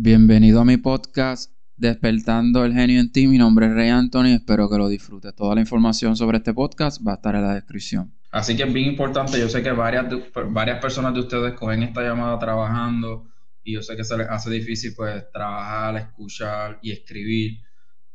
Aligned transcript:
Bienvenido 0.00 0.60
a 0.60 0.64
mi 0.64 0.76
podcast 0.76 1.52
Despertando 1.76 2.64
el 2.64 2.72
Genio 2.72 3.00
en 3.00 3.10
ti. 3.10 3.26
Mi 3.26 3.36
nombre 3.36 3.66
es 3.66 3.72
Rey 3.72 3.88
Anthony. 3.88 4.26
Espero 4.26 4.70
que 4.70 4.78
lo 4.78 4.86
disfrutes. 4.86 5.34
Toda 5.34 5.56
la 5.56 5.60
información 5.60 6.14
sobre 6.14 6.36
este 6.38 6.54
podcast 6.54 7.04
va 7.04 7.10
a 7.10 7.14
estar 7.16 7.34
en 7.34 7.42
la 7.42 7.54
descripción. 7.54 8.14
Así 8.30 8.56
que 8.56 8.62
es 8.62 8.72
bien 8.72 8.90
importante. 8.90 9.40
Yo 9.40 9.48
sé 9.48 9.60
que 9.60 9.72
varias, 9.72 10.06
varias 10.50 10.80
personas 10.80 11.14
de 11.14 11.20
ustedes 11.20 11.52
cogen 11.54 11.82
esta 11.82 12.02
llamada 12.02 12.38
trabajando 12.38 13.26
y 13.64 13.72
yo 13.72 13.82
sé 13.82 13.96
que 13.96 14.04
se 14.04 14.16
les 14.16 14.28
hace 14.28 14.50
difícil 14.50 14.94
pues 14.96 15.32
trabajar, 15.32 15.96
escuchar 15.96 16.78
y 16.80 16.92
escribir. 16.92 17.58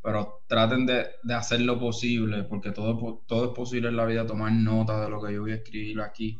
Pero 0.02 0.46
traten 0.48 0.86
de, 0.86 1.08
de 1.22 1.34
hacer 1.34 1.60
lo 1.60 1.78
posible 1.78 2.44
porque 2.44 2.72
todo, 2.72 3.26
todo 3.28 3.50
es 3.50 3.52
posible 3.54 3.90
en 3.90 3.98
la 3.98 4.06
vida. 4.06 4.26
Tomar 4.26 4.54
nota 4.54 5.04
de 5.04 5.10
lo 5.10 5.22
que 5.22 5.34
yo 5.34 5.42
voy 5.42 5.52
a 5.52 5.56
escribir 5.56 6.00
aquí 6.00 6.40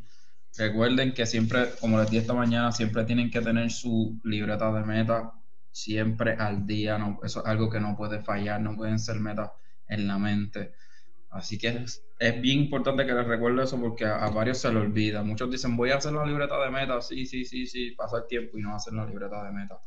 Recuerden 0.58 1.14
que 1.14 1.26
siempre, 1.26 1.70
como 1.80 1.98
les 2.00 2.10
dije 2.12 2.22
esta 2.22 2.34
mañana, 2.34 2.72
siempre 2.72 3.06
tienen 3.06 3.32
que 3.32 3.42
tener 3.42 3.72
su 3.72 4.20
libreta 4.24 4.72
de 4.72 4.84
meta 4.86 5.34
siempre 5.72 6.34
al 6.34 6.68
día. 6.68 6.98
No, 6.98 7.20
eso 7.24 7.40
es 7.40 7.46
algo 7.46 7.70
que 7.70 7.80
no 7.80 7.96
puede 7.98 8.24
fallar, 8.24 8.62
no 8.62 8.76
pueden 8.76 9.00
ser 9.00 9.20
metas 9.20 9.52
en 9.88 10.08
la 10.08 10.20
mente. 10.20 10.76
Así 11.32 11.58
que 11.58 11.70
es, 11.70 12.06
bien 12.42 12.60
importante 12.60 13.06
que 13.06 13.14
les 13.14 13.28
recuerde 13.28 13.64
eso 13.64 13.80
porque 13.82 14.06
a, 14.06 14.30
varios 14.30 14.60
se 14.60 14.72
lo 14.72 14.82
olvida. 14.82 15.24
Muchos 15.24 15.50
dicen, 15.50 15.76
voy 15.76 15.90
a 15.90 15.98
hacer 15.98 16.14
la 16.14 16.26
libreta 16.26 16.64
de 16.64 16.70
meta. 16.70 17.02
Sí, 17.02 17.26
sí, 17.26 17.44
sí, 17.46 17.66
sí, 17.66 17.92
pasa 17.92 18.18
el 18.18 18.28
tiempo 18.28 18.58
y 18.58 18.62
no 18.62 18.76
hacen 18.76 18.96
la 18.96 19.06
libreta 19.08 19.44
de 19.44 19.52
meta. 19.52 19.82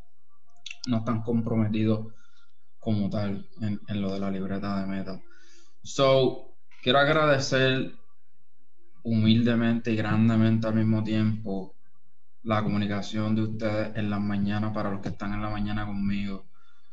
No 0.89 0.99
están 0.99 1.23
comprometidos 1.23 2.13
como 2.81 3.09
tal 3.09 3.49
en, 3.61 3.81
en 3.87 4.03
lo 4.03 4.13
de 4.13 4.19
la 4.19 4.31
libreta 4.33 4.81
de 4.81 4.87
meta. 4.87 5.23
So, 5.83 6.57
quiero 6.83 6.99
agradecer 6.99 7.93
humildemente 9.07 9.93
y 9.93 9.97
grandemente 9.97 10.67
al 10.67 10.75
mismo 10.75 11.05
tiempo 11.05 11.73
la 12.43 12.63
comunicación 12.63 13.37
de 13.37 13.43
ustedes 13.43 13.97
en 13.97 14.11
las 14.11 14.21
mañanas 14.21 14.73
para 14.75 14.91
los 14.91 15.01
que 15.01 15.11
están 15.11 15.33
en 15.33 15.43
la 15.43 15.49
mañana 15.49 15.87
conmigo. 15.87 16.45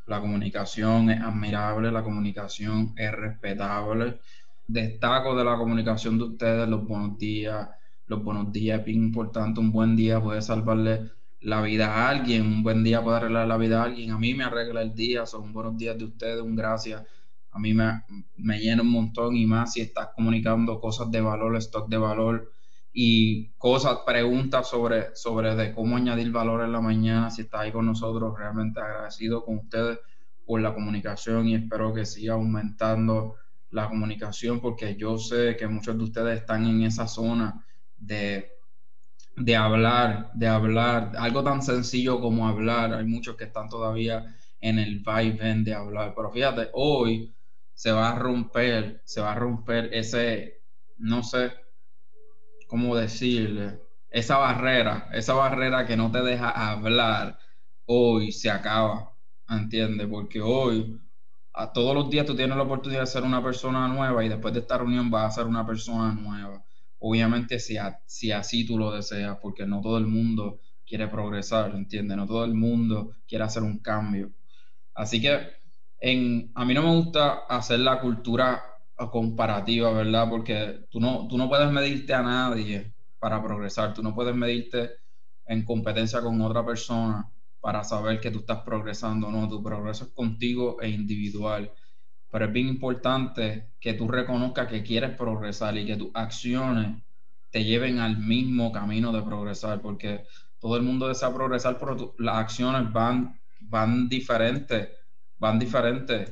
La 0.05 0.21
comunicación 0.21 1.09
es 1.09 1.19
admirable, 1.21 1.91
la 1.91 2.03
comunicación 2.03 2.93
es 2.97 3.11
respetable. 3.11 4.19
Destaco 4.67 5.35
de 5.35 5.43
la 5.43 5.57
comunicación 5.57 6.19
de 6.19 6.25
ustedes 6.25 6.69
los 6.69 6.87
buenos 6.87 7.17
días. 7.17 7.67
Los 8.07 8.23
buenos 8.23 8.51
días 8.51 8.79
es 8.79 8.85
bien 8.85 9.03
importante. 9.05 9.59
Un 9.59 9.71
buen 9.71 9.95
día 9.95 10.21
puede 10.21 10.41
salvarle 10.43 11.09
la 11.41 11.61
vida 11.63 11.87
a 11.87 12.09
alguien. 12.09 12.45
Un 12.45 12.63
buen 12.63 12.83
día 12.83 13.03
puede 13.03 13.17
arreglar 13.17 13.47
la 13.47 13.57
vida 13.57 13.81
a 13.81 13.85
alguien. 13.85 14.11
A 14.11 14.19
mí 14.19 14.35
me 14.35 14.43
arregla 14.43 14.83
el 14.83 14.93
día. 14.93 15.25
Son 15.25 15.51
buenos 15.51 15.77
días 15.77 15.97
de 15.97 16.05
ustedes. 16.05 16.41
Un 16.41 16.55
gracias 16.55 17.03
a 17.53 17.59
mí 17.59 17.73
me, 17.73 18.03
me 18.37 18.59
llena 18.59 18.81
un 18.81 18.89
montón 18.89 19.35
y 19.35 19.45
más 19.45 19.73
si 19.73 19.81
estás 19.81 20.09
comunicando 20.15 20.79
cosas 20.79 21.11
de 21.11 21.21
valor, 21.21 21.55
stock 21.57 21.87
de 21.87 21.97
valor 21.97 22.51
y 22.91 23.49
cosas, 23.53 23.99
preguntas 24.05 24.69
sobre, 24.69 25.15
sobre 25.15 25.55
de 25.55 25.73
cómo 25.73 25.97
añadir 25.97 26.31
valor 26.31 26.63
en 26.63 26.71
la 26.71 26.81
mañana, 26.81 27.29
si 27.29 27.43
estás 27.43 27.61
ahí 27.61 27.71
con 27.71 27.85
nosotros, 27.85 28.33
realmente 28.37 28.79
agradecido 28.79 29.45
con 29.45 29.57
ustedes 29.57 29.99
por 30.45 30.61
la 30.61 30.73
comunicación 30.73 31.47
y 31.47 31.55
espero 31.55 31.93
que 31.93 32.05
siga 32.05 32.33
aumentando 32.33 33.35
la 33.69 33.87
comunicación 33.87 34.59
porque 34.59 34.95
yo 34.95 35.17
sé 35.17 35.55
que 35.57 35.67
muchos 35.67 35.97
de 35.97 36.03
ustedes 36.03 36.39
están 36.39 36.65
en 36.65 36.83
esa 36.83 37.07
zona 37.07 37.65
de, 37.97 38.51
de 39.37 39.55
hablar, 39.55 40.31
de 40.33 40.47
hablar, 40.47 41.13
algo 41.17 41.43
tan 41.43 41.61
sencillo 41.61 42.19
como 42.19 42.47
hablar, 42.47 42.93
hay 42.93 43.05
muchos 43.05 43.35
que 43.35 43.45
están 43.45 43.69
todavía 43.69 44.35
en 44.59 44.79
el 44.79 44.99
vibe 44.99 45.55
de 45.63 45.73
hablar, 45.73 46.13
pero 46.15 46.31
fíjate, 46.31 46.69
hoy 46.73 47.33
se 47.73 47.91
va 47.91 48.11
a 48.11 48.15
romper, 48.15 49.01
se 49.05 49.21
va 49.21 49.31
a 49.33 49.35
romper 49.35 49.89
ese, 49.93 50.61
no 50.97 51.23
sé 51.23 51.51
cómo 52.67 52.95
decirle, 52.95 53.79
esa 54.09 54.37
barrera, 54.37 55.09
esa 55.13 55.33
barrera 55.33 55.85
que 55.85 55.97
no 55.97 56.11
te 56.11 56.21
deja 56.21 56.49
hablar, 56.49 57.37
hoy 57.85 58.31
se 58.31 58.49
acaba, 58.49 59.15
¿entiendes? 59.49 60.07
Porque 60.07 60.41
hoy, 60.41 60.99
a 61.53 61.71
todos 61.71 61.95
los 61.95 62.09
días 62.09 62.25
tú 62.25 62.35
tienes 62.35 62.57
la 62.57 62.63
oportunidad 62.63 63.01
de 63.01 63.07
ser 63.07 63.23
una 63.23 63.43
persona 63.43 63.87
nueva 63.87 64.23
y 64.23 64.29
después 64.29 64.53
de 64.53 64.61
esta 64.61 64.77
reunión 64.77 65.09
vas 65.11 65.25
a 65.33 65.41
ser 65.41 65.47
una 65.47 65.65
persona 65.65 66.13
nueva. 66.13 66.63
Obviamente 66.99 67.59
si, 67.59 67.75
si 68.05 68.31
así 68.31 68.65
tú 68.65 68.77
lo 68.77 68.91
deseas, 68.91 69.37
porque 69.41 69.65
no 69.65 69.81
todo 69.81 69.97
el 69.97 70.07
mundo 70.07 70.61
quiere 70.85 71.07
progresar, 71.07 71.75
¿entiendes? 71.75 72.17
No 72.17 72.27
todo 72.27 72.45
el 72.45 72.53
mundo 72.53 73.15
quiere 73.27 73.43
hacer 73.43 73.63
un 73.63 73.79
cambio. 73.79 74.31
Así 74.93 75.21
que 75.21 75.62
a 76.03 76.65
mí 76.65 76.73
no 76.73 76.81
me 76.81 76.95
gusta 76.95 77.45
hacer 77.47 77.79
la 77.79 77.99
cultura 78.01 78.61
comparativa, 79.11 79.91
¿verdad? 79.93 80.29
Porque 80.29 80.85
tú 80.89 80.99
no, 80.99 81.27
tú 81.27 81.37
no 81.37 81.47
puedes 81.47 81.71
medirte 81.71 82.13
a 82.13 82.21
nadie 82.21 82.93
para 83.19 83.41
progresar, 83.41 83.93
tú 83.93 84.03
no 84.03 84.13
puedes 84.13 84.35
medirte 84.35 84.91
en 85.45 85.63
competencia 85.63 86.21
con 86.21 86.41
otra 86.41 86.65
persona 86.65 87.29
para 87.61 87.83
saber 87.83 88.19
que 88.19 88.31
tú 88.31 88.39
estás 88.39 88.59
progresando, 88.65 89.31
no, 89.31 89.47
tu 89.47 89.63
progreso 89.63 90.05
es 90.05 90.11
contigo 90.11 90.81
e 90.81 90.89
individual. 90.89 91.71
Pero 92.29 92.45
es 92.45 92.51
bien 92.51 92.67
importante 92.67 93.71
que 93.79 93.93
tú 93.93 94.07
reconozcas 94.07 94.67
que 94.67 94.83
quieres 94.83 95.15
progresar 95.15 95.77
y 95.77 95.85
que 95.85 95.95
tus 95.95 96.11
acciones 96.13 97.01
te 97.49 97.63
lleven 97.63 97.99
al 97.99 98.17
mismo 98.17 98.71
camino 98.73 99.13
de 99.13 99.21
progresar, 99.21 99.81
porque 99.81 100.25
todo 100.59 100.75
el 100.75 100.83
mundo 100.83 101.07
desea 101.07 101.33
progresar, 101.33 101.77
pero 101.77 102.15
las 102.17 102.37
acciones 102.37 102.91
van, 102.91 103.39
van 103.61 104.09
diferentes 104.09 104.89
van 105.43 105.59
diferentes 105.59 106.31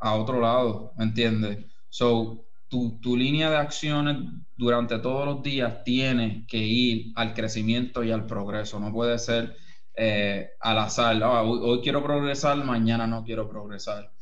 a 0.00 0.14
otro 0.16 0.38
lado, 0.38 0.92
¿me 0.98 1.04
entiendes? 1.04 1.64
So, 1.88 2.44
tu, 2.68 3.00
tu, 3.00 3.16
línea 3.16 3.48
de 3.48 3.56
acciones 3.56 4.18
durante 4.54 4.98
todos 4.98 5.24
los 5.24 5.42
días 5.42 5.82
tiene 5.82 6.44
que 6.46 6.58
ir 6.58 7.12
al 7.16 7.32
crecimiento 7.32 8.04
y 8.04 8.10
al 8.10 8.26
progreso, 8.26 8.78
no 8.78 8.92
puede 8.92 9.18
ser 9.18 9.56
eh, 9.96 10.50
al 10.60 10.78
azar, 10.78 11.22
ah, 11.22 11.42
hoy, 11.42 11.80
quiero 11.80 12.02
progresar, 12.02 12.62
mañana 12.62 13.06
no 13.06 13.24
quiero 13.24 13.48
progresar. 13.48 14.12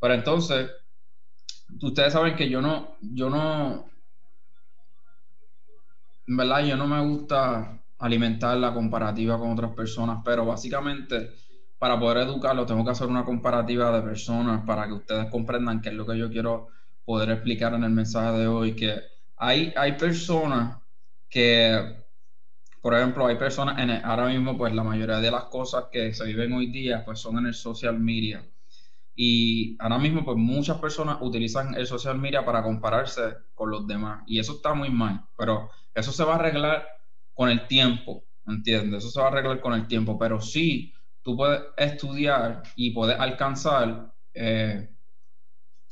Pero 0.00 0.14
entonces, 0.14 0.70
ustedes 1.82 2.14
saben 2.14 2.36
que 2.36 2.48
yo 2.48 2.62
no, 2.62 2.96
yo 3.02 3.28
no, 3.28 3.84
en 6.26 6.36
verdad, 6.38 6.64
yo 6.64 6.76
no 6.78 6.86
me 6.86 7.06
gusta 7.06 7.82
alimentar 7.98 8.56
la 8.56 8.72
comparativa 8.72 9.38
con 9.38 9.52
otras 9.52 9.72
personas, 9.72 10.22
pero 10.24 10.46
básicamente 10.46 11.34
para 11.78 11.98
poder 11.98 12.26
educarlo, 12.28 12.66
tengo 12.66 12.84
que 12.84 12.90
hacer 12.90 13.08
una 13.08 13.24
comparativa 13.24 13.94
de 13.94 14.02
personas 14.02 14.64
para 14.64 14.86
que 14.86 14.94
ustedes 14.94 15.30
comprendan 15.30 15.80
qué 15.80 15.90
es 15.90 15.94
lo 15.94 16.06
que 16.06 16.16
yo 16.16 16.30
quiero 16.30 16.68
poder 17.04 17.30
explicar 17.30 17.74
en 17.74 17.84
el 17.84 17.90
mensaje 17.90 18.38
de 18.38 18.46
hoy, 18.46 18.74
que 18.74 19.00
hay, 19.36 19.72
hay 19.76 19.92
personas 19.92 20.78
que, 21.28 22.04
por 22.80 22.94
ejemplo, 22.94 23.26
hay 23.26 23.36
personas, 23.36 23.78
en 23.78 23.90
ahora 23.90 24.26
mismo, 24.26 24.56
pues 24.56 24.72
la 24.72 24.84
mayoría 24.84 25.18
de 25.18 25.30
las 25.30 25.44
cosas 25.44 25.86
que 25.90 26.14
se 26.14 26.24
viven 26.24 26.52
hoy 26.52 26.70
día, 26.70 27.04
pues 27.04 27.18
son 27.18 27.38
en 27.38 27.46
el 27.46 27.54
social 27.54 27.98
media. 27.98 28.46
Y 29.16 29.76
ahora 29.80 29.98
mismo, 29.98 30.24
pues 30.24 30.36
muchas 30.36 30.78
personas 30.78 31.18
utilizan 31.20 31.74
el 31.74 31.86
social 31.86 32.18
media 32.18 32.44
para 32.44 32.62
compararse 32.62 33.22
con 33.54 33.70
los 33.70 33.86
demás. 33.86 34.22
Y 34.26 34.38
eso 34.38 34.54
está 34.54 34.74
muy 34.74 34.90
mal, 34.90 35.24
pero 35.36 35.70
eso 35.94 36.12
se 36.12 36.24
va 36.24 36.32
a 36.32 36.36
arreglar 36.36 36.86
con 37.32 37.48
el 37.48 37.66
tiempo, 37.66 38.24
¿entiendes? 38.46 39.04
Eso 39.04 39.10
se 39.10 39.20
va 39.20 39.26
a 39.26 39.30
arreglar 39.30 39.60
con 39.60 39.74
el 39.74 39.86
tiempo, 39.86 40.18
pero 40.18 40.40
sí 40.40 40.92
tú 41.24 41.36
puedes 41.36 41.62
estudiar 41.76 42.62
y 42.76 42.90
puedes 42.90 43.18
alcanzar 43.18 44.12
eh, 44.34 44.88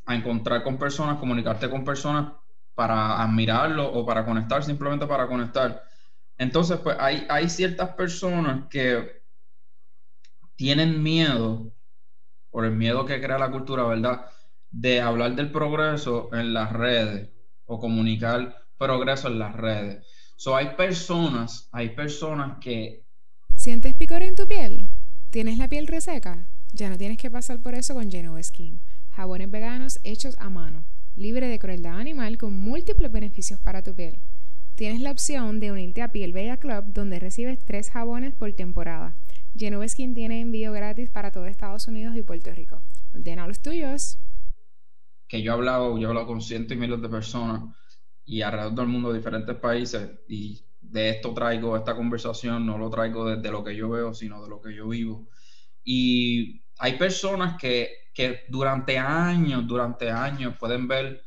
a 0.04 0.14
encontrar 0.14 0.62
con 0.62 0.78
personas, 0.78 1.18
comunicarte 1.18 1.70
con 1.70 1.84
personas 1.84 2.34
para 2.74 3.20
admirarlo 3.20 3.90
o 3.90 4.04
para 4.06 4.24
conectar, 4.24 4.62
simplemente 4.62 5.06
para 5.06 5.26
conectar. 5.26 5.82
Entonces, 6.38 6.78
pues 6.78 6.96
hay, 7.00 7.26
hay 7.28 7.48
ciertas 7.48 7.90
personas 7.94 8.68
que 8.68 9.22
tienen 10.54 11.02
miedo, 11.02 11.72
por 12.50 12.66
el 12.66 12.72
miedo 12.72 13.06
que 13.06 13.20
crea 13.20 13.38
la 13.38 13.50
cultura, 13.50 13.84
¿verdad? 13.84 14.26
De 14.70 15.00
hablar 15.00 15.34
del 15.34 15.50
progreso 15.50 16.28
en 16.32 16.52
las 16.52 16.72
redes 16.72 17.30
o 17.64 17.78
comunicar 17.78 18.66
progreso 18.76 19.28
en 19.28 19.38
las 19.38 19.56
redes. 19.56 20.06
So, 20.36 20.56
hay 20.56 20.74
personas, 20.76 21.68
hay 21.72 21.90
personas 21.90 22.58
que... 22.60 23.06
¿Sientes 23.54 23.94
picor 23.94 24.22
en 24.22 24.34
tu 24.34 24.46
piel? 24.46 24.91
¿Tienes 25.32 25.56
la 25.56 25.66
piel 25.66 25.86
reseca? 25.86 26.46
Ya 26.74 26.90
no 26.90 26.98
tienes 26.98 27.16
que 27.16 27.30
pasar 27.30 27.58
por 27.58 27.74
eso 27.74 27.94
con 27.94 28.10
Genova 28.10 28.42
Skin. 28.42 28.82
Jabones 29.12 29.50
veganos 29.50 29.98
hechos 30.04 30.36
a 30.38 30.50
mano, 30.50 30.84
libre 31.16 31.48
de 31.48 31.58
crueldad 31.58 31.98
animal 31.98 32.36
con 32.36 32.52
múltiples 32.52 33.10
beneficios 33.10 33.58
para 33.58 33.82
tu 33.82 33.94
piel. 33.94 34.18
Tienes 34.74 35.00
la 35.00 35.10
opción 35.10 35.58
de 35.58 35.72
unirte 35.72 36.02
a 36.02 36.12
Piel 36.12 36.34
Bella 36.34 36.58
Club 36.58 36.84
donde 36.88 37.18
recibes 37.18 37.64
tres 37.64 37.88
jabones 37.88 38.34
por 38.34 38.52
temporada. 38.52 39.16
Genova 39.56 39.88
Skin 39.88 40.12
tiene 40.12 40.42
envío 40.42 40.70
gratis 40.70 41.08
para 41.08 41.30
todo 41.30 41.46
Estados 41.46 41.88
Unidos 41.88 42.14
y 42.14 42.22
Puerto 42.22 42.52
Rico. 42.52 42.82
Ordena 43.14 43.46
los 43.46 43.60
tuyos. 43.60 44.18
Que 45.28 45.40
yo 45.40 45.52
he 45.52 45.54
hablado, 45.54 45.96
yo 45.96 46.08
he 46.08 46.10
hablado 46.10 46.26
con 46.26 46.42
cientos 46.42 46.76
y 46.76 46.80
miles 46.80 47.00
de 47.00 47.08
personas 47.08 47.74
y 48.26 48.42
alrededor 48.42 48.74
del 48.74 48.86
mundo, 48.86 49.10
diferentes 49.10 49.56
países, 49.56 50.10
y 50.28 50.60
de 50.92 51.08
esto 51.08 51.32
traigo 51.32 51.74
esta 51.74 51.96
conversación, 51.96 52.66
no 52.66 52.76
lo 52.76 52.90
traigo 52.90 53.26
desde 53.26 53.50
lo 53.50 53.64
que 53.64 53.74
yo 53.74 53.88
veo, 53.88 54.12
sino 54.12 54.42
de 54.42 54.48
lo 54.50 54.60
que 54.60 54.74
yo 54.74 54.88
vivo. 54.88 55.26
Y 55.82 56.62
hay 56.78 56.98
personas 56.98 57.56
que, 57.58 58.10
durante 58.48 58.98
años, 58.98 59.66
durante 59.66 60.10
años 60.10 60.54
pueden 60.58 60.86
ver 60.86 61.24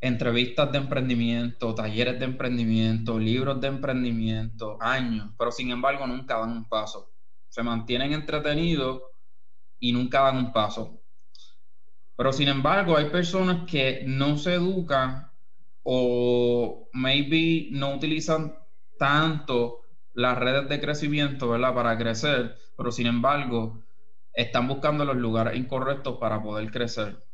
entrevistas 0.00 0.72
de 0.72 0.78
emprendimiento, 0.78 1.74
talleres 1.74 2.18
de 2.18 2.24
emprendimiento, 2.24 3.18
libros 3.20 3.60
de 3.60 3.68
emprendimiento, 3.68 4.78
años, 4.80 5.32
pero 5.38 5.52
sin 5.52 5.70
embargo 5.70 6.06
nunca 6.06 6.38
dan 6.38 6.50
un 6.50 6.68
paso. 6.68 7.12
se 7.48 7.62
mantienen 7.62 8.12
entretenidos 8.12 9.02
y 9.78 9.92
nunca 9.92 10.22
dan 10.22 10.36
un 10.38 10.52
paso. 10.52 11.02
Pero 12.16 12.32
sin 12.32 12.48
embargo, 12.48 12.96
hay 12.96 13.10
personas 13.10 13.64
que 13.70 14.04
no 14.06 14.36
se 14.36 14.54
educan 14.54 15.29
o 15.82 16.88
maybe 16.92 17.68
no 17.72 17.94
utilizan 17.94 18.54
tanto 18.98 19.80
las 20.14 20.36
redes 20.38 20.68
de 20.68 20.80
crecimiento, 20.80 21.48
¿verdad? 21.48 21.74
Para 21.74 21.96
crecer, 21.96 22.56
pero 22.76 22.92
sin 22.92 23.06
embargo, 23.06 23.82
están 24.32 24.68
buscando 24.68 25.04
los 25.04 25.16
lugares 25.16 25.56
incorrectos 25.56 26.18
para 26.18 26.42
poder 26.42 26.70
crecer. 26.70 27.24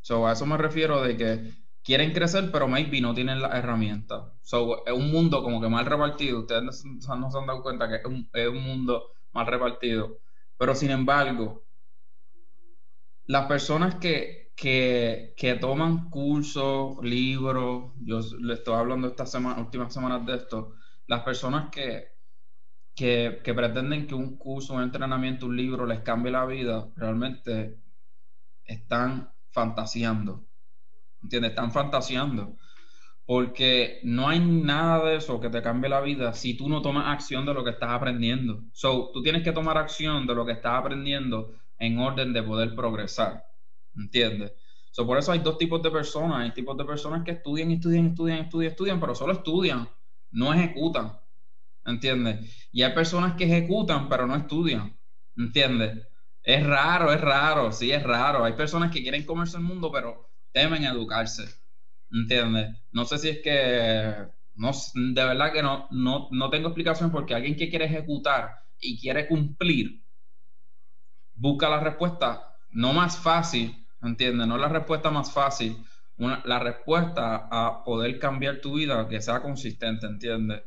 So, 0.00 0.26
a 0.26 0.32
eso 0.32 0.46
me 0.46 0.56
refiero 0.56 1.02
de 1.02 1.16
que 1.16 1.52
quieren 1.82 2.12
crecer, 2.12 2.50
pero 2.52 2.68
maybe 2.68 3.00
no 3.00 3.14
tienen 3.14 3.40
las 3.40 3.54
herramientas. 3.54 4.24
So, 4.42 4.86
es 4.86 4.92
un 4.92 5.10
mundo 5.10 5.42
como 5.42 5.60
que 5.60 5.68
mal 5.68 5.86
repartido. 5.86 6.40
Ustedes 6.40 6.62
no, 6.62 6.72
se 6.72 7.12
han 7.12 7.46
dado 7.46 7.62
cuenta 7.62 7.88
que 7.88 7.96
es 7.96 8.04
un, 8.04 8.28
es 8.32 8.48
un 8.48 8.62
mundo 8.62 9.04
mal 9.32 9.46
repartido. 9.46 10.18
Pero 10.58 10.74
sin 10.74 10.90
embargo, 10.90 11.64
las 13.26 13.46
personas 13.46 13.96
que, 13.96 14.45
que, 14.56 15.34
que 15.36 15.54
toman 15.54 16.08
cursos, 16.08 16.96
libros, 17.02 17.92
yo 18.00 18.20
le 18.40 18.54
estoy 18.54 18.74
hablando 18.74 19.08
estas 19.08 19.34
últimas 19.34 19.92
semanas 19.92 20.24
de 20.24 20.36
esto, 20.36 20.72
las 21.06 21.22
personas 21.22 21.70
que, 21.70 22.16
que, 22.94 23.40
que, 23.44 23.54
pretenden 23.54 24.06
que 24.06 24.14
un 24.14 24.38
curso, 24.38 24.72
un 24.74 24.82
entrenamiento, 24.82 25.46
un 25.46 25.56
libro 25.56 25.84
les 25.84 26.00
cambie 26.00 26.32
la 26.32 26.46
vida, 26.46 26.88
realmente 26.96 27.78
están 28.64 29.30
fantaseando. 29.50 30.46
¿Entiendes? 31.22 31.50
Están 31.50 31.70
fantaseando. 31.70 32.56
Porque 33.26 34.00
no 34.04 34.28
hay 34.28 34.40
nada 34.40 35.04
de 35.04 35.16
eso 35.16 35.40
que 35.40 35.50
te 35.50 35.60
cambie 35.60 35.90
la 35.90 36.00
vida 36.00 36.32
si 36.32 36.56
tú 36.56 36.68
no 36.68 36.80
tomas 36.80 37.08
acción 37.08 37.44
de 37.44 37.52
lo 37.52 37.64
que 37.64 37.70
estás 37.70 37.90
aprendiendo. 37.90 38.62
So, 38.72 39.10
tú 39.12 39.22
tienes 39.22 39.42
que 39.42 39.52
tomar 39.52 39.76
acción 39.76 40.26
de 40.26 40.34
lo 40.34 40.46
que 40.46 40.52
estás 40.52 40.74
aprendiendo 40.74 41.52
en 41.78 41.98
orden 41.98 42.32
de 42.32 42.42
poder 42.42 42.74
progresar. 42.74 43.45
¿Entiendes? 43.96 44.52
So, 44.90 45.06
por 45.06 45.18
eso 45.18 45.32
hay 45.32 45.40
dos 45.40 45.58
tipos 45.58 45.82
de 45.82 45.90
personas. 45.90 46.40
Hay 46.40 46.52
tipos 46.52 46.76
de 46.76 46.84
personas 46.84 47.22
que 47.24 47.32
estudian, 47.32 47.70
estudian, 47.70 48.06
estudian, 48.06 48.38
estudian, 48.38 48.70
estudian, 48.70 49.00
pero 49.00 49.14
solo 49.14 49.32
estudian, 49.32 49.88
no 50.30 50.52
ejecutan. 50.52 51.18
¿Entiendes? 51.84 52.68
Y 52.72 52.82
hay 52.82 52.92
personas 52.92 53.34
que 53.34 53.44
ejecutan, 53.44 54.08
pero 54.08 54.26
no 54.26 54.34
estudian. 54.34 54.98
¿Entiendes? 55.36 56.08
Es 56.42 56.66
raro, 56.66 57.12
es 57.12 57.20
raro, 57.20 57.72
sí, 57.72 57.92
es 57.92 58.02
raro. 58.02 58.44
Hay 58.44 58.54
personas 58.54 58.90
que 58.90 59.02
quieren 59.02 59.24
comerse 59.24 59.56
el 59.56 59.62
mundo, 59.62 59.90
pero 59.92 60.30
temen 60.52 60.84
educarse. 60.84 61.44
¿Entiendes? 62.10 62.76
No 62.92 63.04
sé 63.04 63.18
si 63.18 63.28
es 63.28 63.40
que, 63.42 64.28
no, 64.54 64.70
de 64.94 65.24
verdad 65.24 65.52
que 65.52 65.62
no, 65.62 65.88
no, 65.90 66.28
no 66.30 66.50
tengo 66.50 66.68
explicación 66.68 67.10
porque 67.10 67.34
alguien 67.34 67.56
que 67.56 67.68
quiere 67.68 67.86
ejecutar 67.86 68.50
y 68.80 68.98
quiere 69.00 69.26
cumplir, 69.26 70.02
busca 71.34 71.68
la 71.68 71.80
respuesta 71.80 72.56
no 72.70 72.92
más 72.92 73.18
fácil, 73.18 73.85
¿entiendes? 74.02 74.46
No 74.46 74.58
la 74.58 74.68
respuesta 74.68 75.10
más 75.10 75.32
fácil, 75.32 75.76
la 76.16 76.58
respuesta 76.58 77.48
a 77.50 77.84
poder 77.84 78.18
cambiar 78.18 78.60
tu 78.60 78.74
vida, 78.74 79.08
que 79.08 79.20
sea 79.20 79.42
consistente, 79.42 80.06
¿entiendes? 80.06 80.62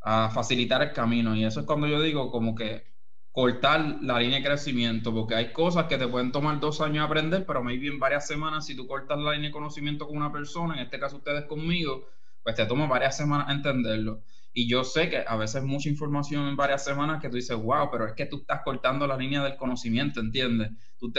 A 0.00 0.30
facilitar 0.30 0.82
el 0.82 0.92
camino. 0.92 1.34
Y 1.34 1.44
eso 1.44 1.60
es 1.60 1.66
cuando 1.66 1.86
yo 1.86 2.00
digo 2.00 2.30
como 2.30 2.54
que 2.54 2.84
cortar 3.32 3.98
la 4.00 4.18
línea 4.18 4.38
de 4.38 4.44
crecimiento, 4.44 5.12
porque 5.12 5.34
hay 5.34 5.52
cosas 5.52 5.84
que 5.86 5.98
te 5.98 6.08
pueden 6.08 6.32
tomar 6.32 6.58
dos 6.58 6.80
años 6.80 7.04
aprender, 7.04 7.44
pero 7.44 7.62
maybe 7.62 7.88
en 7.88 7.98
varias 7.98 8.26
semanas, 8.26 8.64
si 8.64 8.74
tú 8.74 8.86
cortas 8.86 9.18
la 9.18 9.32
línea 9.32 9.48
de 9.48 9.52
conocimiento 9.52 10.06
con 10.06 10.16
una 10.16 10.32
persona, 10.32 10.74
en 10.74 10.80
este 10.80 10.98
caso 10.98 11.16
ustedes 11.16 11.44
conmigo, 11.44 12.08
pues 12.42 12.54
te 12.54 12.64
toma 12.64 12.86
varias 12.86 13.16
semanas 13.16 13.50
entenderlo. 13.50 14.22
Y 14.54 14.66
yo 14.70 14.84
sé 14.84 15.10
que 15.10 15.22
a 15.26 15.36
veces 15.36 15.62
mucha 15.64 15.90
información 15.90 16.48
en 16.48 16.56
varias 16.56 16.82
semanas 16.82 17.20
que 17.20 17.28
tú 17.28 17.36
dices, 17.36 17.54
wow, 17.58 17.90
pero 17.90 18.06
es 18.06 18.14
que 18.14 18.24
tú 18.24 18.36
estás 18.36 18.62
cortando 18.64 19.06
la 19.06 19.18
línea 19.18 19.42
del 19.42 19.56
conocimiento, 19.56 20.20
¿entiendes? 20.20 20.70
Tú, 20.96 21.12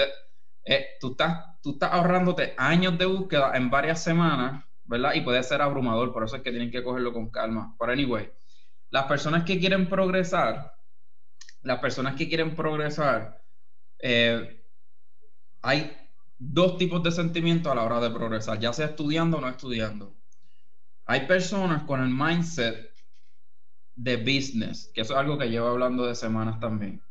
eh, 0.67 0.97
tú, 0.99 1.11
estás, 1.11 1.61
tú 1.61 1.71
estás 1.71 1.93
ahorrándote 1.93 2.53
años 2.57 2.97
de 2.97 3.05
búsqueda 3.05 3.55
en 3.55 3.69
varias 3.69 4.03
semanas, 4.03 4.65
¿verdad? 4.83 5.13
Y 5.15 5.21
puede 5.21 5.41
ser 5.41 5.61
abrumador, 5.61 6.11
por 6.11 6.25
eso 6.25 6.35
es 6.35 6.41
que 6.41 6.51
tienen 6.51 6.71
que 6.71 6.83
cogerlo 6.83 7.13
con 7.13 7.29
calma. 7.29 7.73
Pero 7.79 7.93
anyway, 7.93 8.29
las 8.89 9.05
personas 9.05 9.45
que 9.45 9.59
quieren 9.59 9.87
progresar, 9.87 10.73
las 11.61 11.79
personas 11.79 12.15
que 12.15 12.27
quieren 12.27 12.53
progresar, 12.53 13.41
eh, 13.99 14.65
hay 15.61 15.95
dos 16.37 16.77
tipos 16.77 17.01
de 17.01 17.11
sentimientos 17.11 17.71
a 17.71 17.75
la 17.75 17.83
hora 17.83 18.01
de 18.01 18.11
progresar, 18.11 18.59
ya 18.59 18.73
sea 18.73 18.87
estudiando 18.87 19.37
o 19.37 19.41
no 19.41 19.47
estudiando. 19.47 20.17
Hay 21.05 21.27
personas 21.27 21.83
con 21.83 22.01
el 22.01 22.09
mindset 22.09 22.91
de 23.95 24.17
business, 24.17 24.91
que 24.93 25.01
eso 25.01 25.13
es 25.13 25.19
algo 25.19 25.37
que 25.37 25.49
llevo 25.49 25.67
hablando 25.67 26.05
de 26.05 26.13
semanas 26.13 26.59
también. 26.59 27.01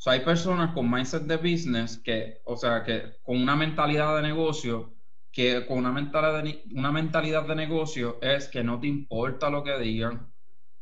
O 0.00 0.02
sea, 0.02 0.14
hay 0.14 0.20
personas 0.20 0.72
con 0.72 0.90
mindset 0.90 1.24
de 1.24 1.36
business 1.36 1.98
que, 1.98 2.40
o 2.46 2.56
sea, 2.56 2.82
que 2.82 3.18
con 3.22 3.36
una 3.36 3.54
mentalidad 3.54 4.16
de 4.16 4.22
negocio, 4.22 4.94
que 5.30 5.66
con 5.66 5.76
una 5.76 5.92
mentalidad 5.92 6.42
de, 6.42 6.64
una 6.74 6.90
mentalidad 6.90 7.46
de 7.46 7.54
negocio 7.54 8.18
es 8.22 8.48
que 8.48 8.64
no 8.64 8.80
te 8.80 8.86
importa 8.86 9.50
lo 9.50 9.62
que 9.62 9.78
digan, 9.78 10.32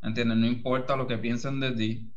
¿entiendes? 0.02 0.38
No 0.38 0.46
importa 0.46 0.94
lo 0.94 1.08
que 1.08 1.18
piensen 1.18 1.58
de 1.58 1.72
ti, 1.72 2.14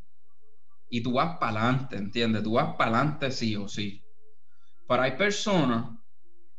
y 0.92 1.01
tú 1.01 1.13
vas 1.13 1.39
para 1.39 1.63
adelante, 1.63 1.98
¿entiendes? 1.98 2.44
Tú 2.44 2.53
vas 2.53 2.75
para 2.75 3.00
adelante 3.00 3.31
sí 3.31 3.56
o 3.56 3.68
sí. 3.68 4.06
Pero 4.88 5.01
hay 5.01 5.13
personas, 5.13 5.98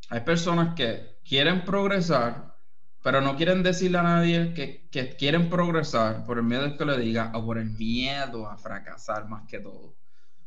hay 0.09 0.19
personas 0.25 0.75
que 0.75 1.19
quieren 1.23 1.63
progresar, 1.63 2.53
pero 3.01 3.21
no 3.21 3.37
quieren 3.37 3.63
decirle 3.63 3.99
a 3.99 4.03
nadie 4.03 4.53
que, 4.53 4.89
que 4.91 5.15
quieren 5.15 5.49
progresar 5.49 6.25
por 6.25 6.37
el 6.37 6.43
miedo 6.43 6.75
que 6.75 6.83
le 6.83 6.97
diga 6.97 7.31
o 7.33 7.45
por 7.45 7.57
el 7.57 7.69
miedo 7.69 8.45
a 8.49 8.57
fracasar 8.57 9.29
más 9.29 9.47
que 9.47 9.61
todo. 9.61 10.02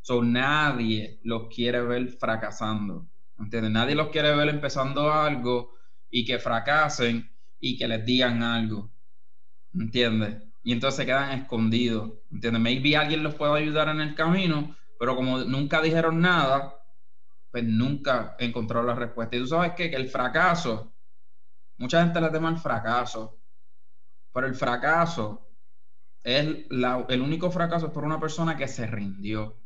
So, 0.07 0.23
nadie 0.23 1.19
los 1.25 1.49
quiere 1.53 1.81
ver 1.83 2.09
fracasando, 2.11 3.09
¿entiendes? 3.41 3.73
Nadie 3.73 3.97
los 3.97 4.11
quiere 4.11 4.37
ver 4.37 4.49
empezando 4.51 5.13
algo 5.13 5.73
y 6.09 6.25
que 6.25 6.39
fracasen 6.39 7.29
y 7.59 7.77
que 7.77 7.89
les 7.89 8.05
digan 8.07 8.41
algo, 8.41 8.93
¿entiendes? 9.75 10.45
y 10.63 10.73
entonces 10.73 10.99
se 10.99 11.07
quedan 11.07 11.41
escondidos. 11.41 12.13
¿Entiendes? 12.31 12.63
Maybe 12.63 12.97
alguien 12.97 13.25
los 13.25 13.35
puede 13.35 13.61
ayudar 13.61 13.89
en 13.89 14.01
el 14.01 14.15
camino, 14.15 14.77
pero 14.97 15.17
como 15.17 15.39
nunca 15.41 15.83
dijeron 15.83 16.21
nada, 16.21 16.85
pues 17.51 17.65
nunca 17.65 18.37
encontraron 18.39 18.87
la 18.87 18.95
respuesta. 18.95 19.37
Y 19.37 19.41
tú 19.41 19.49
sabes 19.49 19.73
qué? 19.77 19.91
que 19.91 19.97
el 19.97 20.09
fracaso, 20.09 20.95
mucha 21.79 22.05
gente 22.05 22.21
le 22.21 22.31
teme 22.31 22.47
al 22.47 22.59
fracaso, 22.59 23.41
pero 24.33 24.47
el 24.47 24.55
fracaso 24.55 25.51
es 26.23 26.67
el 26.69 27.21
único 27.21 27.51
fracaso 27.51 27.87
es 27.87 27.93
por 27.93 28.05
una 28.05 28.21
persona 28.21 28.57
que 28.57 28.69
se 28.69 28.87
rindió, 28.87 29.66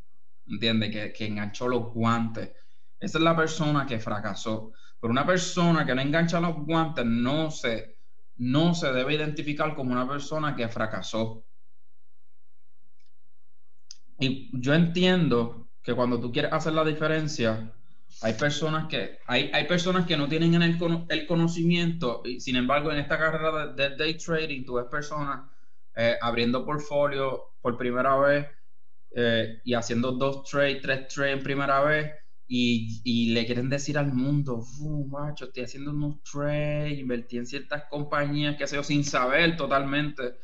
¿entiendes? 0.51 0.91
Que, 0.91 1.13
que 1.13 1.27
enganchó 1.27 1.69
los 1.69 1.93
guantes. 1.93 2.51
Esa 2.99 3.19
es 3.19 3.25
la 3.25 3.37
persona 3.37 3.87
que 3.87 3.99
fracasó. 3.99 4.73
Pero 5.01 5.11
una 5.11 5.27
persona 5.27 5.87
que 5.87 5.95
no 5.95 6.03
engancha 6.03 6.41
los 6.41 6.57
guantes 6.57 7.07
no 7.07 7.51
se 7.51 8.01
no 8.41 8.75
se 8.75 8.91
debe 8.91 9.15
identificar 9.15 9.75
como 9.75 9.93
una 9.93 10.09
persona 10.09 10.57
que 10.57 10.67
fracasó. 10.69 11.45
Y 14.19 14.51
yo 14.59 14.73
entiendo 14.73 15.69
que 15.83 15.95
cuando 15.95 16.19
tú 16.19 16.33
quieres 16.33 16.51
hacer 16.53 16.73
la 16.73 16.85
diferencia, 16.85 17.71
hay 18.23 18.33
personas 18.35 18.87
que, 18.89 19.19
hay, 19.27 19.51
hay 19.53 19.67
personas 19.67 20.07
que 20.07 20.17
no 20.17 20.27
tienen 20.27 20.55
el, 20.55 20.79
el 21.11 21.27
conocimiento, 21.27 22.23
sin 22.39 22.57
embargo, 22.57 22.91
en 22.91 22.99
esta 22.99 23.19
carrera 23.19 23.67
de, 23.69 23.97
day 23.97 24.17
trading, 24.17 24.65
tú 24.65 24.75
ves 24.75 24.87
personas 24.91 25.47
eh, 25.95 26.17
abriendo 26.21 26.65
portfolio 26.65 27.53
por 27.61 27.77
primera 27.77 28.17
vez 28.17 28.47
eh, 29.13 29.61
y 29.65 29.75
haciendo 29.75 30.13
dos 30.13 30.49
trades, 30.49 30.81
tres 30.83 31.09
trades 31.09 31.39
en 31.39 31.43
primera 31.43 31.81
vez 31.83 32.13
y, 32.53 33.33
le 33.33 33.47
quieren 33.47 33.69
decir 33.69 33.97
al 33.97 34.13
mundo, 34.13 34.65
macho, 35.09 35.47
estoy 35.47 35.63
haciendo 35.65 35.93
unos 35.93 36.21
trades, 36.25 36.99
invertí 36.99 37.39
en 37.39 37.47
ciertas 37.47 37.85
compañías, 37.89 38.57
que 38.57 38.67
sé 38.67 38.75
yo, 38.75 38.83
sin 38.83 39.05
saber 39.05 39.57
totalmente 39.57 40.35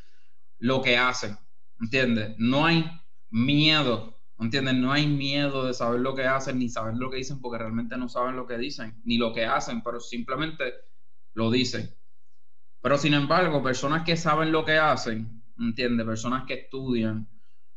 lo 0.59 0.83
que 0.83 0.97
hacen, 0.97 1.37
¿entiendes? 1.81 2.37
No 2.39 2.65
hay 2.65 2.89
miedo, 3.31 4.21
¿entiendes? 4.39 4.75
No 4.75 4.93
hay 4.93 5.09
miedo 5.09 5.67
de 5.67 5.75
saber 5.75 6.01
lo 6.01 6.15
que 6.15 6.25
hacen 6.25 6.61
ni 6.61 6.69
saber 6.69 6.95
lo 6.95 7.11
que 7.11 7.17
dicen 7.17 7.41
porque 7.41 7.59
realmente 7.59 7.97
no 7.97 8.09
saben 8.09 8.37
lo 8.37 8.47
que 8.47 8.57
dicen, 8.57 9.01
ni 9.05 9.19
lo 9.19 9.33
que 9.33 9.45
hacen, 9.45 9.83
pero 9.83 9.99
simplemente 9.99 10.75
lo 11.35 11.51
dicen. 11.51 11.93
Pero 12.81 12.99
sin 12.99 13.15
embargo, 13.15 13.65
personas 13.65 14.05
que 14.05 14.17
saben 14.17 14.53
lo 14.53 14.65
que 14.65 14.79
hacen, 14.79 15.43
¿entiendes? 15.59 16.07
Personas 16.07 16.45
que 16.47 16.55
estudian, 16.55 17.29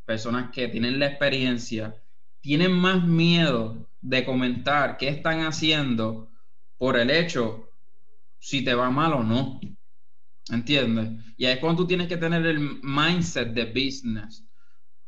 personas 0.10 0.50
que 0.50 0.68
tienen 0.68 0.98
la 0.98 1.06
experiencia, 1.06 1.94
tienen 2.42 2.72
más 2.72 3.06
miedo 3.06 3.88
de 4.02 4.26
comentar 4.26 4.98
qué 4.98 5.08
están 5.08 5.42
haciendo 5.42 6.32
por 6.78 6.98
el 6.98 7.12
hecho 7.12 7.70
si 8.40 8.64
te 8.64 8.74
va 8.74 8.90
mal 8.90 9.14
o 9.14 9.24
no. 9.24 9.60
¿Entiendes? 10.50 11.12
Y 11.38 11.46
ahí 11.46 11.54
es 11.54 11.60
cuando 11.60 11.84
tú 11.84 11.88
tienes 11.88 12.08
que 12.08 12.18
tener 12.18 12.44
el 12.48 12.80
mindset 12.82 13.50
de 13.50 13.66
business. 13.66 14.44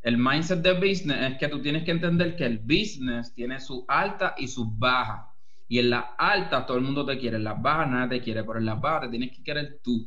El 0.03 0.19
mindset 0.19 0.61
de 0.61 0.73
business 0.73 1.31
es 1.31 1.37
que 1.39 1.47
tú 1.47 1.63
tienes 1.63 1.83
que 1.83 1.91
entender 1.91 2.35
que 2.35 2.45
el 2.45 2.59
business 2.59 3.33
tiene 3.33 3.59
su 3.59 3.83
alta 3.87 4.35
y 4.37 4.47
su 4.47 4.69
baja. 4.69 5.33
Y 5.67 5.79
en 5.79 5.89
la 5.89 6.13
alta 6.15 6.63
todo 6.63 6.77
el 6.77 6.83
mundo 6.83 7.03
te 7.07 7.17
quiere, 7.17 7.37
en 7.37 7.45
las 7.45 7.59
bajas 7.59 7.89
nadie 7.89 8.19
te 8.19 8.23
quiere, 8.23 8.43
pero 8.43 8.59
en 8.59 8.65
las 8.65 8.79
bajas 8.79 9.09
te 9.09 9.09
tienes 9.09 9.35
que 9.35 9.43
querer 9.43 9.79
tú. 9.81 10.05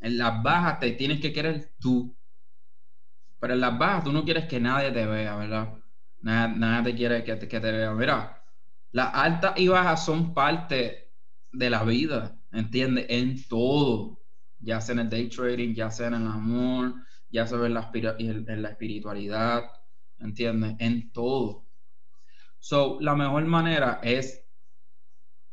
En 0.00 0.16
las 0.16 0.40
bajas 0.44 0.78
te 0.78 0.92
tienes 0.92 1.20
que 1.20 1.32
querer 1.32 1.74
tú. 1.80 2.16
Pero 3.40 3.54
en 3.54 3.60
las 3.60 3.78
bajas 3.78 4.04
tú 4.04 4.12
no 4.12 4.24
quieres 4.24 4.46
que 4.46 4.60
nadie 4.60 4.92
te 4.92 5.06
vea, 5.06 5.36
¿verdad? 5.36 5.74
Nadie, 6.20 6.92
te 6.92 6.96
quiere 6.96 7.24
que 7.24 7.36
te, 7.36 7.48
que 7.48 7.60
te 7.60 7.72
vea. 7.72 7.92
Mira, 7.92 8.44
las 8.92 9.14
altas 9.14 9.54
y 9.58 9.68
bajas 9.68 10.04
son 10.04 10.34
parte 10.34 11.12
de 11.52 11.70
la 11.70 11.82
vida, 11.84 12.38
¿entiendes? 12.52 13.06
En 13.08 13.48
todo, 13.48 14.20
ya 14.58 14.80
sea 14.80 14.92
en 14.94 14.98
el 15.00 15.10
day 15.10 15.28
trading, 15.28 15.74
ya 15.74 15.90
sea 15.90 16.08
en 16.08 16.14
el 16.14 16.26
amor, 16.26 16.94
ya 17.30 17.46
sea 17.46 17.64
en 17.64 17.74
la, 17.74 17.90
en 17.94 18.62
la 18.62 18.70
espiritualidad, 18.70 19.64
¿entiendes? 20.18 20.76
En 20.78 21.10
todo. 21.12 21.66
So, 22.58 22.98
la 23.00 23.14
mejor 23.16 23.44
manera 23.46 24.00
es 24.02 24.46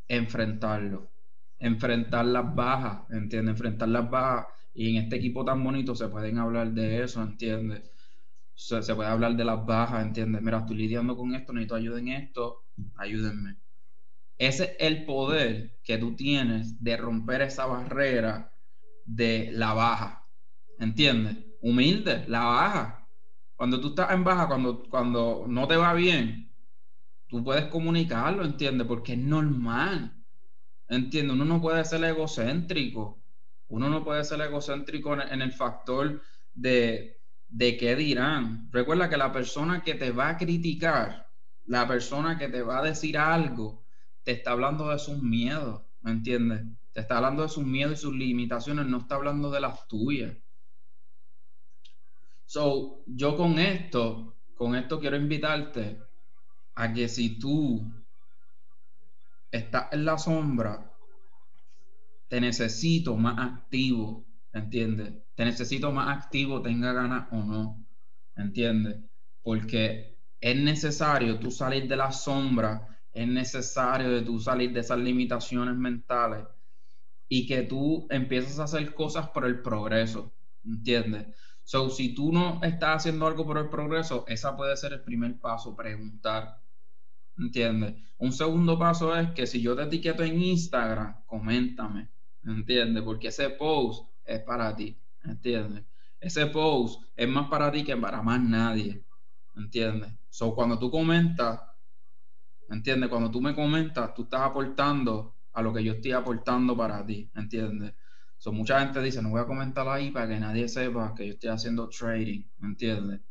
enfrentarlo, 0.07 1.11
enfrentar 1.59 2.25
las 2.25 2.53
bajas, 2.53 3.09
¿entiendes? 3.09 3.53
Enfrentar 3.53 3.89
las 3.89 4.09
bajas. 4.09 4.47
Y 4.77 4.95
en 4.95 5.03
este 5.03 5.15
equipo 5.15 5.43
tan 5.43 5.63
bonito 5.63 5.95
se 5.95 6.07
pueden 6.07 6.37
hablar 6.37 6.71
de 6.71 7.03
eso, 7.03 7.23
¿entiendes? 7.23 7.81
Se, 8.53 8.93
puede 8.93 9.09
hablar 9.09 9.35
de 9.35 9.43
las 9.43 9.65
bajas, 9.65 10.05
¿entiendes? 10.05 10.39
Mira, 10.43 10.59
estoy 10.59 10.77
lidiando 10.77 11.17
con 11.17 11.33
esto, 11.33 11.51
necesito 11.51 11.73
ayuda 11.73 11.97
en 11.97 12.09
esto, 12.09 12.65
ayúdenme. 12.95 13.57
Ese 14.37 14.65
es 14.65 14.75
el 14.79 15.03
poder 15.05 15.79
que 15.83 15.97
tú 15.97 16.15
tienes 16.15 16.83
de 16.83 16.95
romper 16.95 17.41
esa 17.41 17.65
barrera 17.65 18.53
de 19.03 19.49
la 19.51 19.73
baja, 19.73 20.29
¿entiendes? 20.77 21.37
Humilde, 21.59 22.25
la 22.27 22.43
baja. 22.43 23.09
Cuando 23.55 23.81
tú 23.81 23.89
estás 23.89 24.11
en 24.11 24.23
baja, 24.23 24.47
cuando, 24.47 24.83
cuando 24.91 25.45
no 25.47 25.67
te 25.67 25.75
va 25.75 25.95
bien, 25.95 26.53
tú 27.25 27.43
puedes 27.43 27.65
comunicarlo, 27.65 28.45
¿entiendes? 28.45 28.85
Porque 28.85 29.13
es 29.13 29.19
normal. 29.19 30.23
¿Entiendes? 30.87 31.33
Uno 31.33 31.45
no 31.45 31.59
puede 31.59 31.83
ser 31.83 32.03
egocéntrico. 32.03 33.23
Uno 33.69 33.89
no 33.89 34.03
puede 34.03 34.23
ser 34.23 34.41
egocéntrico 34.41 35.13
en, 35.13 35.41
el 35.41 35.51
factor 35.51 36.21
de, 36.53 37.21
de 37.47 37.77
qué 37.77 37.95
dirán. 37.95 38.69
Recuerda 38.71 39.09
que 39.09 39.17
la 39.17 39.31
persona 39.31 39.81
que 39.81 39.95
te 39.95 40.11
va 40.11 40.29
a 40.29 40.37
criticar, 40.37 41.29
la 41.65 41.87
persona 41.87 42.37
que 42.37 42.47
te 42.47 42.61
va 42.61 42.79
a 42.79 42.83
decir 42.83 43.17
algo, 43.17 43.85
te 44.23 44.31
está 44.31 44.51
hablando 44.51 44.89
de 44.89 44.99
sus 44.99 45.21
miedos, 45.21 45.81
¿me 46.01 46.11
entiendes? 46.11 46.63
Te 46.93 47.01
está 47.01 47.17
hablando 47.17 47.43
de 47.43 47.49
sus 47.49 47.65
miedos 47.65 47.99
y 47.99 48.01
sus 48.01 48.13
limitaciones, 48.13 48.85
no 48.85 48.97
está 48.97 49.15
hablando 49.15 49.51
de 49.51 49.59
las 49.59 49.87
tuyas. 49.87 50.35
So, 52.45 53.03
yo 53.05 53.35
con 53.35 53.59
esto, 53.59 54.37
con 54.55 54.75
esto 54.75 54.99
quiero 54.99 55.17
invitarte 55.17 56.01
a 56.75 56.93
que 56.93 57.09
si 57.09 57.37
tú 57.37 57.91
estás 59.51 59.91
en 59.91 60.05
la 60.05 60.17
sombra, 60.17 60.91
te 62.27 62.41
necesito 62.41 63.15
más 63.15 63.37
activo, 63.39 64.25
¿entiendes? 64.53 65.13
Te 65.35 65.45
necesito 65.45 65.91
más 65.91 66.17
activo, 66.17 66.61
tenga 66.61 66.93
ganas 66.93 67.27
o 67.31 67.43
no, 67.43 67.85
¿entiendes? 68.35 68.97
Porque 69.41 70.17
es 70.39 70.55
necesario 70.55 71.39
tú 71.39 71.51
salir 71.51 71.87
de 71.87 71.95
la 71.95 72.11
sombra, 72.11 72.87
es 73.13 73.27
necesario 73.27 74.09
de 74.09 74.21
tú 74.21 74.39
salir 74.39 74.71
de 74.73 74.81
esas 74.81 74.99
limitaciones 74.99 75.75
mentales 75.75 76.45
y 77.29 77.47
que 77.47 77.63
tú 77.63 78.07
empieces 78.09 78.59
a 78.59 78.65
hacer 78.65 78.93
cosas 78.93 79.29
por 79.29 79.45
el 79.45 79.61
progreso, 79.61 80.33
¿entiendes? 80.63 81.27
So, 81.63 81.89
si 81.89 82.15
tú 82.15 82.31
no 82.31 82.61
estás 82.63 82.97
haciendo 82.97 83.27
algo 83.27 83.45
por 83.45 83.57
el 83.57 83.69
progreso, 83.69 84.25
esa 84.27 84.55
puede 84.55 84.77
ser 84.77 84.93
el 84.93 85.03
primer 85.03 85.37
paso, 85.39 85.75
preguntar. 85.75 86.61
¿Entiendes? 87.37 87.95
Un 88.17 88.31
segundo 88.31 88.79
paso 88.79 89.15
es 89.15 89.31
que 89.31 89.45
si 89.45 89.61
yo 89.61 89.75
te 89.75 89.83
etiqueto 89.83 90.23
en 90.23 90.41
Instagram, 90.41 91.25
coméntame. 91.25 92.09
¿Entiendes? 92.47 93.03
Porque 93.03 93.27
ese 93.27 93.49
post 93.51 94.09
es 94.23 94.39
para 94.39 94.75
ti. 94.75 94.97
¿Entiendes? 95.23 95.83
Ese 96.19 96.47
post 96.47 97.03
es 97.15 97.27
más 97.27 97.49
para 97.49 97.71
ti 97.71 97.83
que 97.83 97.95
para 97.97 98.21
más 98.21 98.41
nadie. 98.41 99.03
¿Entiendes? 99.55 100.13
So, 100.29 100.55
cuando 100.55 100.79
tú 100.79 100.89
comentas, 100.89 101.59
¿entiendes? 102.69 103.09
Cuando 103.09 103.29
tú 103.29 103.41
me 103.41 103.53
comentas, 103.53 104.13
tú 104.13 104.23
estás 104.23 104.41
aportando 104.41 105.35
a 105.53 105.61
lo 105.61 105.73
que 105.73 105.83
yo 105.83 105.93
estoy 105.93 106.13
aportando 106.13 106.75
para 106.77 107.05
ti. 107.05 107.29
¿Entiendes? 107.35 107.93
So, 108.37 108.51
mucha 108.53 108.79
gente 108.79 109.01
dice, 109.01 109.21
no 109.21 109.29
voy 109.29 109.41
a 109.41 109.45
comentar 109.45 109.87
ahí 109.87 110.11
para 110.11 110.27
que 110.27 110.39
nadie 110.39 110.69
sepa 110.69 111.13
que 111.15 111.27
yo 111.27 111.33
estoy 111.33 111.49
haciendo 111.49 111.89
trading. 111.89 112.43
¿Entiendes? 112.63 113.21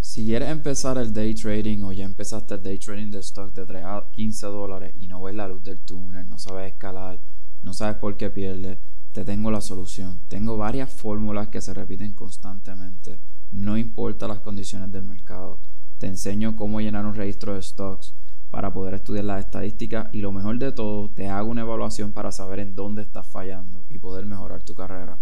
Si 0.00 0.24
quieres 0.24 0.48
empezar 0.48 0.96
el 0.96 1.12
day 1.12 1.34
trading 1.34 1.82
o 1.82 1.92
ya 1.92 2.04
empezaste 2.04 2.54
el 2.54 2.62
day 2.62 2.78
trading 2.78 3.10
de 3.10 3.18
stock 3.18 3.52
de 3.52 3.66
3 3.66 3.84
a 3.84 4.08
15 4.10 4.46
dólares 4.46 4.94
y 4.96 5.08
no 5.08 5.22
ves 5.22 5.34
la 5.34 5.48
luz 5.48 5.62
del 5.62 5.84
túnel, 5.84 6.28
no 6.28 6.38
sabes 6.38 6.72
escalar, 6.72 7.20
no 7.68 7.74
sabes 7.74 7.96
por 7.96 8.16
qué 8.16 8.30
pierdes, 8.30 8.78
te 9.12 9.26
tengo 9.26 9.50
la 9.50 9.60
solución. 9.60 10.22
Tengo 10.28 10.56
varias 10.56 10.90
fórmulas 10.90 11.48
que 11.48 11.60
se 11.60 11.74
repiten 11.74 12.14
constantemente, 12.14 13.20
no 13.52 13.76
importa 13.76 14.26
las 14.26 14.40
condiciones 14.40 14.90
del 14.90 15.02
mercado. 15.02 15.60
Te 15.98 16.06
enseño 16.06 16.56
cómo 16.56 16.80
llenar 16.80 17.04
un 17.04 17.14
registro 17.14 17.54
de 17.54 17.60
stocks 17.60 18.14
para 18.50 18.72
poder 18.72 18.94
estudiar 18.94 19.26
las 19.26 19.44
estadísticas 19.44 20.08
y 20.14 20.22
lo 20.22 20.32
mejor 20.32 20.58
de 20.58 20.72
todo, 20.72 21.10
te 21.10 21.28
hago 21.28 21.50
una 21.50 21.60
evaluación 21.60 22.14
para 22.14 22.32
saber 22.32 22.60
en 22.60 22.74
dónde 22.74 23.02
estás 23.02 23.28
fallando 23.28 23.84
y 23.90 23.98
poder 23.98 24.24
mejorar 24.24 24.62
tu 24.62 24.74
carrera. 24.74 25.18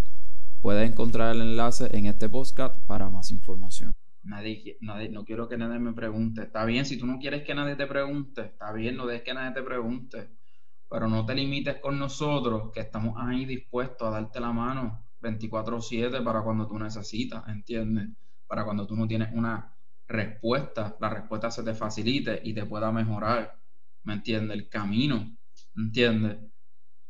Puedes 0.60 0.88
encontrar 0.88 1.34
el 1.34 1.42
enlace 1.42 1.88
en 1.98 2.06
este 2.06 2.28
podcast 2.28 2.80
para 2.86 3.10
más 3.10 3.32
información. 3.32 3.92
Nadie, 4.22 4.78
nadie, 4.80 5.08
no 5.08 5.24
quiero 5.24 5.48
que 5.48 5.56
nadie 5.56 5.80
me 5.80 5.92
pregunte. 5.94 6.42
Está 6.42 6.64
bien, 6.64 6.84
si 6.84 6.96
tú 6.96 7.06
no 7.06 7.18
quieres 7.18 7.42
que 7.42 7.56
nadie 7.56 7.74
te 7.74 7.88
pregunte, 7.88 8.42
está 8.42 8.72
bien, 8.72 8.96
no 8.96 9.04
dejes 9.04 9.22
que 9.22 9.34
nadie 9.34 9.52
te 9.52 9.64
pregunte. 9.64 10.28
Pero 10.88 11.08
no 11.08 11.26
te 11.26 11.34
limites 11.34 11.80
con 11.80 11.98
nosotros, 11.98 12.70
que 12.72 12.80
estamos 12.80 13.14
ahí 13.18 13.44
dispuestos 13.44 14.06
a 14.08 14.12
darte 14.12 14.40
la 14.40 14.52
mano 14.52 15.04
24/7 15.20 16.22
para 16.22 16.42
cuando 16.42 16.66
tú 16.66 16.78
necesitas, 16.78 17.46
¿entiendes? 17.48 18.08
Para 18.46 18.64
cuando 18.64 18.86
tú 18.86 18.94
no 18.96 19.06
tienes 19.08 19.30
una 19.32 19.74
respuesta, 20.06 20.96
la 21.00 21.10
respuesta 21.10 21.50
se 21.50 21.64
te 21.64 21.74
facilite 21.74 22.40
y 22.44 22.54
te 22.54 22.64
pueda 22.66 22.92
mejorar, 22.92 23.58
¿me 24.04 24.14
entiendes? 24.14 24.56
El 24.56 24.68
camino, 24.68 25.36
¿entiendes? 25.76 26.38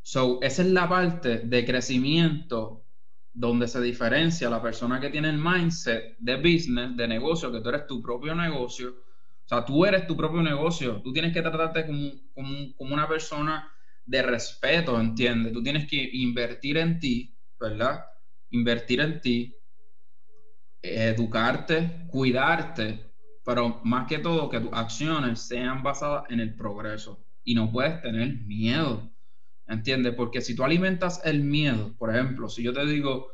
So, 0.02 0.40
esa 0.42 0.62
es 0.62 0.68
la 0.70 0.88
parte 0.88 1.40
de 1.40 1.64
crecimiento 1.66 2.84
donde 3.32 3.68
se 3.68 3.80
diferencia 3.82 4.48
la 4.48 4.62
persona 4.62 5.00
que 5.00 5.10
tiene 5.10 5.28
el 5.28 5.38
mindset 5.38 6.16
de 6.18 6.36
business, 6.36 6.96
de 6.96 7.08
negocio, 7.08 7.52
que 7.52 7.60
tú 7.60 7.68
eres 7.68 7.86
tu 7.86 8.00
propio 8.00 8.34
negocio. 8.34 8.94
O 9.46 9.48
sea, 9.48 9.64
tú 9.64 9.84
eres 9.86 10.08
tu 10.08 10.16
propio 10.16 10.42
negocio. 10.42 11.00
Tú 11.02 11.12
tienes 11.12 11.32
que 11.32 11.40
tratarte 11.40 11.86
como, 11.86 12.10
como, 12.34 12.94
una 12.94 13.06
persona 13.06 13.70
de 14.04 14.20
respeto, 14.22 15.00
¿entiendes? 15.00 15.52
Tú 15.52 15.62
tienes 15.62 15.86
que 15.86 16.10
invertir 16.14 16.78
en 16.78 16.98
ti, 16.98 17.38
¿verdad? 17.60 18.04
Invertir 18.50 19.00
en 19.00 19.20
ti, 19.20 19.56
educarte, 20.82 22.08
cuidarte, 22.08 23.12
pero 23.44 23.80
más 23.84 24.08
que 24.08 24.18
todo 24.18 24.50
que 24.50 24.58
tus 24.58 24.72
acciones 24.72 25.42
sean 25.42 25.84
basadas 25.84 26.24
en 26.28 26.40
el 26.40 26.56
progreso. 26.56 27.24
Y 27.44 27.54
no 27.54 27.70
puedes 27.70 28.02
tener 28.02 28.40
miedo. 28.46 29.12
¿Entiendes? 29.68 30.14
Porque 30.14 30.40
si 30.40 30.56
tú 30.56 30.64
alimentas 30.64 31.20
el 31.24 31.44
miedo, 31.44 31.94
por 31.98 32.10
ejemplo, 32.10 32.48
si 32.48 32.64
yo 32.64 32.72
te 32.72 32.84
digo 32.84 33.28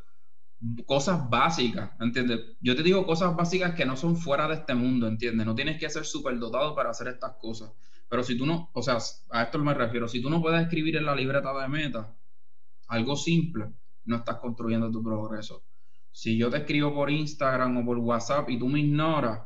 cosas 0.87 1.29
básicas, 1.29 1.91
¿entiendes? 2.01 2.41
Yo 2.61 2.77
te 2.77 2.83
digo 2.83 3.05
cosas 3.05 3.35
básicas 3.35 3.75
que 3.75 3.85
no 3.85 3.97
son 3.97 4.17
fuera 4.17 4.47
de 4.49 4.55
este 4.55 4.75
mundo, 4.75 5.09
¿entiendes? 5.09 5.47
No 5.47 5.55
tienes 5.55 5.79
que 5.79 5.91
ser 5.91 6.05
súper 6.05 6.39
dotado 6.39 6.75
para 6.75 6.91
hacer 6.91 7.09
estas 7.09 7.37
cosas. 7.37 7.73
Pero 8.09 8.23
si 8.23 8.37
tú 8.37 8.47
no, 8.47 8.71
o 8.73 8.83
sea, 8.83 8.99
a 9.31 9.43
esto 9.43 9.59
me 9.59 9.75
refiero, 9.75 10.07
si 10.07 10.21
tú 10.21 10.31
no 10.31 10.41
puedes 10.41 10.63
escribir 10.63 10.97
en 10.97 11.07
la 11.07 11.15
libreta 11.15 11.53
de 11.61 11.69
meta 11.69 12.15
algo 12.89 13.17
simple, 13.17 13.73
no 14.05 14.17
estás 14.17 14.37
construyendo 14.37 14.91
tu 14.91 15.03
progreso. 15.03 15.65
Si 16.11 16.37
yo 16.37 16.51
te 16.51 16.59
escribo 16.59 16.95
por 16.95 17.11
Instagram 17.11 17.79
o 17.79 17.85
por 17.87 17.99
WhatsApp 17.99 18.51
y 18.51 18.59
tú 18.59 18.69
me 18.69 18.81
ignoras, 18.81 19.41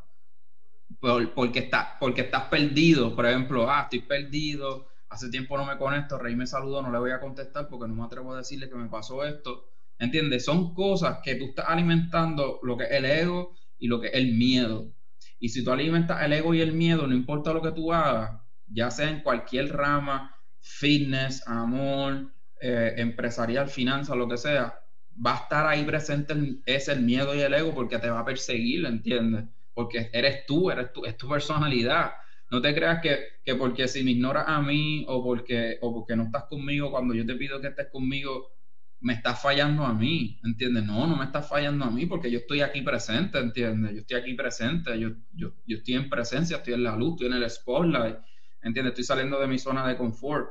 porque, 1.00 1.60
estás, 1.60 1.90
porque 2.00 2.22
estás 2.22 2.44
perdido, 2.48 3.14
por 3.14 3.26
ejemplo, 3.26 3.70
ah, 3.70 3.82
estoy 3.82 4.00
perdido, 4.00 4.88
hace 5.08 5.30
tiempo 5.30 5.56
no 5.56 5.64
me 5.64 5.78
conecto, 5.78 6.18
Rey 6.18 6.34
me 6.34 6.46
saludó, 6.46 6.82
no 6.82 6.90
le 6.90 6.98
voy 6.98 7.10
a 7.12 7.20
contestar 7.20 7.68
porque 7.68 7.86
no 7.88 7.94
me 7.94 8.04
atrevo 8.04 8.34
a 8.34 8.38
decirle 8.38 8.68
que 8.68 8.74
me 8.74 8.88
pasó 8.88 9.24
esto. 9.24 9.75
¿Entiendes? 9.98 10.44
Son 10.44 10.74
cosas 10.74 11.18
que 11.22 11.36
tú 11.36 11.46
estás 11.46 11.66
alimentando 11.68 12.60
lo 12.62 12.76
que 12.76 12.84
es 12.84 12.92
el 12.92 13.04
ego 13.04 13.56
y 13.78 13.88
lo 13.88 14.00
que 14.00 14.08
es 14.08 14.14
el 14.14 14.34
miedo. 14.34 14.92
Y 15.38 15.48
si 15.50 15.64
tú 15.64 15.70
alimentas 15.70 16.22
el 16.22 16.32
ego 16.32 16.54
y 16.54 16.60
el 16.60 16.72
miedo, 16.72 17.06
no 17.06 17.14
importa 17.14 17.52
lo 17.52 17.62
que 17.62 17.72
tú 17.72 17.92
hagas, 17.92 18.40
ya 18.66 18.90
sea 18.90 19.10
en 19.10 19.22
cualquier 19.22 19.74
rama, 19.74 20.34
fitness, 20.60 21.46
amor, 21.46 22.32
eh, 22.60 22.94
empresarial, 22.96 23.68
finanzas, 23.68 24.16
lo 24.16 24.28
que 24.28 24.36
sea, 24.36 24.80
va 25.24 25.34
a 25.34 25.42
estar 25.42 25.66
ahí 25.66 25.84
presente 25.84 26.32
el, 26.32 26.62
es 26.66 26.88
el 26.88 27.02
miedo 27.02 27.34
y 27.34 27.40
el 27.40 27.54
ego 27.54 27.74
porque 27.74 27.98
te 27.98 28.10
va 28.10 28.20
a 28.20 28.24
perseguir, 28.24 28.84
¿entiendes? 28.86 29.44
Porque 29.74 30.10
eres 30.12 30.46
tú, 30.46 30.70
eres 30.70 30.92
tú, 30.92 31.04
es 31.04 31.16
tu 31.16 31.28
personalidad. 31.28 32.12
No 32.50 32.60
te 32.62 32.74
creas 32.74 33.00
que, 33.02 33.54
porque 33.56 33.88
si 33.88 34.04
me 34.04 34.12
ignoras 34.12 34.44
a 34.46 34.60
mí 34.62 35.04
o 35.08 35.22
porque, 35.22 35.78
o 35.80 35.92
porque 35.92 36.16
no 36.16 36.24
estás 36.24 36.44
conmigo 36.44 36.90
cuando 36.90 37.14
yo 37.14 37.26
te 37.26 37.34
pido 37.34 37.60
que 37.60 37.68
estés 37.68 37.88
conmigo, 37.88 38.55
me 39.00 39.12
estás 39.12 39.40
fallando 39.40 39.84
a 39.84 39.92
mí, 39.92 40.40
¿entiendes? 40.44 40.84
No, 40.84 41.06
no 41.06 41.16
me 41.16 41.24
estás 41.24 41.48
fallando 41.48 41.84
a 41.84 41.90
mí 41.90 42.06
porque 42.06 42.30
yo 42.30 42.38
estoy 42.38 42.62
aquí 42.62 42.82
presente, 42.82 43.38
¿entiendes? 43.38 43.92
Yo 43.92 44.00
estoy 44.00 44.16
aquí 44.18 44.34
presente, 44.34 44.98
yo, 44.98 45.10
yo, 45.32 45.52
yo 45.66 45.76
estoy 45.76 45.94
en 45.94 46.08
presencia, 46.08 46.58
estoy 46.58 46.74
en 46.74 46.82
la 46.82 46.96
luz, 46.96 47.12
estoy 47.12 47.26
en 47.26 47.42
el 47.42 47.50
spotlight, 47.50 48.16
¿entiendes? 48.62 48.92
Estoy 48.92 49.04
saliendo 49.04 49.38
de 49.38 49.46
mi 49.46 49.58
zona 49.58 49.86
de 49.86 49.96
confort. 49.96 50.48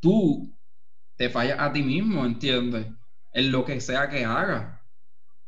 Tú 0.00 0.56
te 1.16 1.28
fallas 1.28 1.58
a 1.58 1.72
ti 1.72 1.82
mismo, 1.82 2.24
¿entiendes? 2.24 2.86
En 3.32 3.52
lo 3.52 3.64
que 3.64 3.80
sea 3.80 4.08
que 4.08 4.24
hagas. 4.24 4.80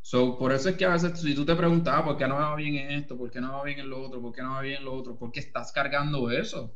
So, 0.03 0.39
por 0.39 0.53
eso 0.53 0.71
es 0.71 0.77
que 0.77 0.85
a 0.87 0.93
veces 0.93 1.21
si 1.21 1.35
tú 1.35 1.45
te 1.45 1.55
preguntas, 1.55 2.03
¿por 2.03 2.17
qué 2.17 2.27
no 2.27 2.37
va 2.37 2.57
bien 2.57 2.75
en 2.77 2.91
esto? 2.93 3.17
¿Por 3.17 3.31
qué 3.31 3.41
no 3.41 3.53
va 3.53 3.65
bien 3.65 3.81
en 3.81 3.91
lo 3.91 4.03
otro? 4.03 4.21
¿Por 4.21 4.33
qué 4.33 4.43
no 4.43 4.53
va 4.53 4.63
bien 4.63 4.79
en 4.79 4.85
lo 4.85 4.95
otro? 4.95 5.17
Porque 5.19 5.41
estás 5.41 5.73
cargando 5.73 6.31
eso. 6.31 6.75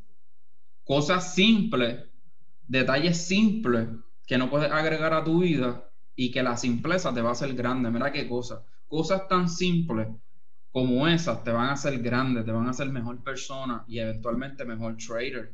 Cosas 0.85 1.35
simples, 1.35 2.05
detalles 2.69 3.27
simples 3.27 3.89
que 4.27 4.39
no 4.39 4.51
puedes 4.51 4.71
agregar 4.71 5.13
a 5.13 5.25
tu 5.25 5.41
vida 5.41 5.91
y 6.17 6.31
que 6.31 6.43
la 6.43 6.57
simpleza 6.57 7.13
te 7.13 7.21
va 7.21 7.31
a 7.31 7.33
hacer 7.33 7.55
grande. 7.55 7.91
Mira 7.91 8.13
qué 8.13 8.29
cosa. 8.29 8.65
Cosas 8.87 9.29
tan 9.29 9.49
simples 9.49 10.09
como 10.71 11.07
esas 11.07 11.45
te 11.45 11.53
van 11.53 11.69
a 11.69 11.73
hacer 11.73 12.01
grande, 12.01 12.43
te 12.43 12.53
van 12.53 12.67
a 12.67 12.71
hacer 12.71 12.89
mejor 12.89 13.23
persona 13.23 13.85
y 13.87 13.99
eventualmente 13.99 14.65
mejor 14.65 14.97
trader. 14.97 15.53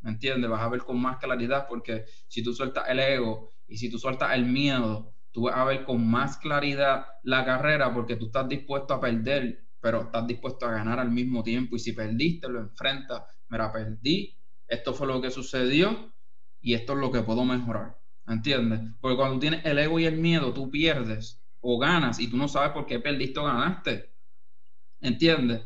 ¿Me 0.00 0.10
entiendes? 0.10 0.50
Vas 0.50 0.62
a 0.62 0.68
ver 0.68 0.80
con 0.80 1.00
más 1.00 1.18
claridad 1.18 1.66
porque 1.68 2.04
si 2.26 2.42
tú 2.42 2.52
sueltas 2.52 2.88
el 2.88 2.98
ego 2.98 3.50
y 3.68 3.76
si 3.76 3.90
tú 3.90 3.98
sueltas 3.98 4.34
el 4.34 4.46
miedo, 4.46 5.14
tú 5.30 5.42
vas 5.42 5.56
a 5.56 5.64
ver 5.64 5.84
con 5.84 6.04
más 6.08 6.38
claridad 6.38 7.06
la 7.22 7.44
carrera 7.44 7.92
porque 7.92 8.16
tú 8.16 8.26
estás 8.26 8.48
dispuesto 8.48 8.94
a 8.94 9.00
perder, 9.00 9.66
pero 9.80 10.02
estás 10.02 10.26
dispuesto 10.26 10.66
a 10.66 10.72
ganar 10.72 10.98
al 10.98 11.10
mismo 11.10 11.42
tiempo. 11.42 11.76
Y 11.76 11.78
si 11.78 11.92
perdiste, 11.92 12.48
lo 12.48 12.60
enfrentas. 12.60 13.22
Mira, 13.48 13.70
perdí, 13.72 14.36
esto 14.66 14.94
fue 14.94 15.06
lo 15.06 15.20
que 15.20 15.30
sucedió 15.30 16.12
y 16.60 16.74
esto 16.74 16.92
es 16.94 16.98
lo 16.98 17.10
que 17.10 17.22
puedo 17.22 17.44
mejorar. 17.44 17.98
¿Entiendes? 18.26 18.80
Porque 19.00 19.16
cuando 19.16 19.38
tienes 19.38 19.64
el 19.64 19.78
ego 19.78 19.98
y 19.98 20.04
el 20.04 20.16
miedo, 20.18 20.52
tú 20.52 20.70
pierdes 20.70 21.42
o 21.60 21.78
ganas 21.78 22.20
y 22.20 22.28
tú 22.28 22.36
no 22.36 22.48
sabes 22.48 22.70
por 22.70 22.86
qué 22.86 23.00
perdiste 23.00 23.40
o 23.40 23.44
ganaste. 23.44 24.14
¿Entiendes? 25.00 25.62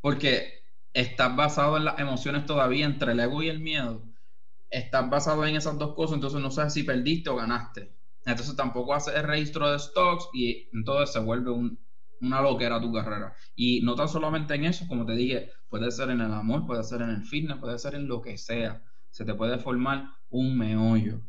Porque 0.00 0.56
estás 0.92 1.34
basado 1.34 1.76
en 1.76 1.84
las 1.84 1.98
emociones 1.98 2.46
todavía 2.46 2.86
entre 2.86 3.12
el 3.12 3.20
ego 3.20 3.42
y 3.42 3.48
el 3.48 3.60
miedo. 3.60 4.04
Estás 4.70 5.08
basado 5.10 5.44
en 5.46 5.56
esas 5.56 5.78
dos 5.78 5.94
cosas, 5.94 6.14
entonces 6.14 6.40
no 6.40 6.50
sabes 6.50 6.74
si 6.74 6.84
perdiste 6.84 7.30
o 7.30 7.36
ganaste. 7.36 7.96
Entonces 8.24 8.56
tampoco 8.56 8.94
haces 8.94 9.14
el 9.14 9.22
registro 9.24 9.70
de 9.70 9.78
stocks 9.78 10.28
y 10.34 10.68
entonces 10.72 11.12
se 11.12 11.20
vuelve 11.20 11.52
una 12.20 12.40
loquera 12.42 12.80
tu 12.80 12.92
carrera. 12.92 13.34
Y 13.54 13.80
no 13.82 13.94
tan 13.94 14.08
solamente 14.08 14.54
en 14.54 14.64
eso, 14.64 14.86
como 14.88 15.06
te 15.06 15.14
dije, 15.14 15.50
puede 15.68 15.90
ser 15.90 16.10
en 16.10 16.20
el 16.20 16.32
amor, 16.32 16.66
puede 16.66 16.82
ser 16.82 17.02
en 17.02 17.10
el 17.10 17.22
fitness, 17.24 17.58
puede 17.58 17.78
ser 17.78 17.94
en 17.94 18.08
lo 18.08 18.20
que 18.20 18.36
sea. 18.36 18.82
Se 19.16 19.24
te 19.24 19.32
puede 19.32 19.58
formar 19.58 20.10
un 20.28 20.58
meollo. 20.58 21.22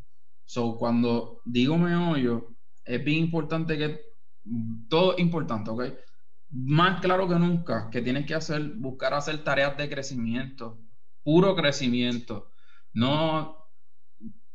So, 0.43 0.75
cuando 0.75 1.41
digo 1.45 1.77
meollo, 1.77 2.49
es 2.83 3.01
bien 3.01 3.19
importante 3.23 3.77
que 3.77 4.01
todo 4.89 5.13
es 5.13 5.19
importante, 5.19 5.69
¿ok? 5.71 5.83
Más 6.49 6.99
claro 6.99 7.29
que 7.29 7.35
nunca 7.35 7.89
que 7.89 8.01
tienes 8.01 8.25
que 8.25 8.35
hacer, 8.35 8.73
buscar 8.75 9.13
hacer 9.13 9.41
tareas 9.41 9.77
de 9.77 9.87
crecimiento, 9.87 10.81
puro 11.23 11.55
crecimiento. 11.55 12.51
No 12.91 13.55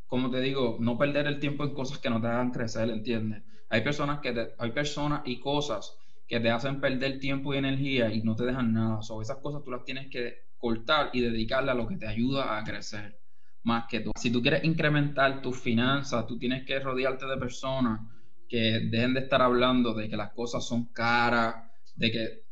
como 0.07 0.31
te 0.31 0.43
digo, 0.43 0.77
no 0.79 0.99
perder 0.99 1.27
el 1.27 1.41
tiempo 1.41 1.65
en 1.65 1.73
cosas 1.73 1.97
que 2.01 2.11
no 2.11 2.21
te 2.21 2.27
hagan 2.27 2.51
crecer, 2.51 2.91
¿entiendes? 2.91 3.45
Hay 3.71 3.81
personas, 3.81 4.21
que 4.21 4.53
hay 4.59 4.71
personas 4.73 5.23
y 5.25 5.41
cosas 5.41 5.97
que 6.29 6.39
te 6.39 6.51
hacen 6.51 6.83
perder 6.83 7.19
tiempo 7.19 7.55
y 7.55 7.57
energía 7.57 8.13
y 8.13 8.23
no 8.23 8.37
te 8.37 8.45
dejan 8.45 8.75
nada. 8.75 9.01
O 9.09 9.23
esas 9.23 9.39
cosas 9.39 9.65
tú 9.65 9.71
las 9.71 9.87
tienes 9.87 10.11
que 10.11 10.35
cortar 10.59 11.09
y 11.15 11.23
dedicarle 11.23 11.71
a 11.71 11.75
lo 11.75 11.89
que 11.89 11.97
te 11.97 12.07
ayuda 12.07 12.59
a 12.59 12.63
crecer. 12.63 13.22
Más 13.65 13.87
que 13.89 14.01
tú. 14.01 14.11
Si 14.17 14.31
tú 14.31 14.43
quieres 14.43 14.65
incrementar 14.65 15.41
tus 15.41 15.59
finanzas, 15.59 16.27
tú 16.27 16.39
tienes 16.39 16.65
que 16.67 16.81
rodearte 16.81 17.27
de 17.27 17.37
personas 17.37 18.01
que 18.49 18.89
dejen 18.91 19.15
de 19.15 19.21
estar 19.21 19.41
hablando 19.41 19.95
de 19.95 20.09
que 20.09 20.17
las 20.17 20.33
cosas 20.33 20.65
son 20.67 20.93
caras, 20.93 21.71
de 21.95 22.11
que... 22.11 22.43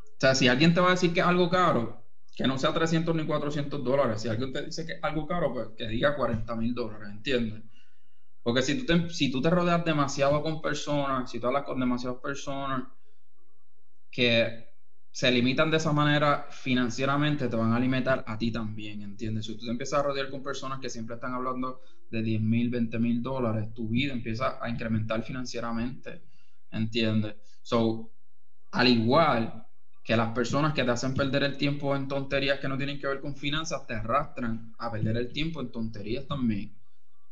O 0.00 0.20
sea, 0.20 0.34
si 0.34 0.48
alguien 0.48 0.74
te 0.74 0.80
va 0.80 0.88
a 0.88 0.92
decir 0.92 1.12
que 1.12 1.20
es 1.20 1.26
algo 1.26 1.48
caro, 1.48 2.04
que 2.38 2.46
no 2.46 2.56
sea 2.56 2.72
300 2.72 3.14
ni 3.16 3.26
400 3.26 3.82
dólares. 3.82 4.22
Si 4.22 4.28
alguien 4.28 4.52
te 4.52 4.64
dice 4.64 4.86
que 4.86 4.92
es 4.92 4.98
algo 5.02 5.26
caro, 5.26 5.52
pues 5.52 5.68
que 5.76 5.88
diga 5.88 6.16
40 6.16 6.54
mil 6.56 6.74
dólares, 6.74 7.08
¿entiendes? 7.10 7.64
Porque 8.42 8.62
si 8.62 8.78
tú, 8.78 8.86
te, 8.86 9.10
si 9.10 9.30
tú 9.30 9.42
te 9.42 9.50
rodeas 9.50 9.84
demasiado 9.84 10.42
con 10.42 10.62
personas, 10.62 11.30
si 11.30 11.40
tú 11.40 11.48
hablas 11.48 11.64
con 11.64 11.80
demasiadas 11.80 12.20
personas 12.20 12.84
que 14.10 14.67
se 15.18 15.32
limitan 15.32 15.68
de 15.68 15.78
esa 15.78 15.92
manera 15.92 16.46
financieramente, 16.48 17.48
te 17.48 17.56
van 17.56 17.72
a 17.72 17.80
limitar 17.80 18.22
a 18.24 18.38
ti 18.38 18.52
también, 18.52 19.02
¿entiendes? 19.02 19.46
Si 19.46 19.56
tú 19.56 19.64
te 19.64 19.72
empiezas 19.72 19.98
a 19.98 20.02
rodear 20.04 20.30
con 20.30 20.44
personas 20.44 20.78
que 20.78 20.88
siempre 20.88 21.16
están 21.16 21.34
hablando 21.34 21.80
de 22.08 22.22
10 22.22 22.40
mil, 22.40 22.70
20 22.70 23.00
mil 23.00 23.20
dólares, 23.20 23.74
tu 23.74 23.88
vida 23.88 24.12
empieza 24.12 24.62
a 24.62 24.70
incrementar 24.70 25.24
financieramente, 25.24 26.22
¿entiendes? 26.70 27.34
So, 27.62 28.12
al 28.70 28.86
igual 28.86 29.66
que 30.04 30.16
las 30.16 30.32
personas 30.32 30.72
que 30.72 30.84
te 30.84 30.90
hacen 30.92 31.14
perder 31.14 31.42
el 31.42 31.56
tiempo 31.56 31.96
en 31.96 32.06
tonterías 32.06 32.60
que 32.60 32.68
no 32.68 32.76
tienen 32.76 33.00
que 33.00 33.08
ver 33.08 33.20
con 33.20 33.34
finanzas 33.34 33.88
te 33.88 33.94
arrastran 33.94 34.72
a 34.78 34.88
perder 34.88 35.16
el 35.16 35.32
tiempo 35.32 35.60
en 35.60 35.72
tonterías 35.72 36.28
también. 36.28 36.78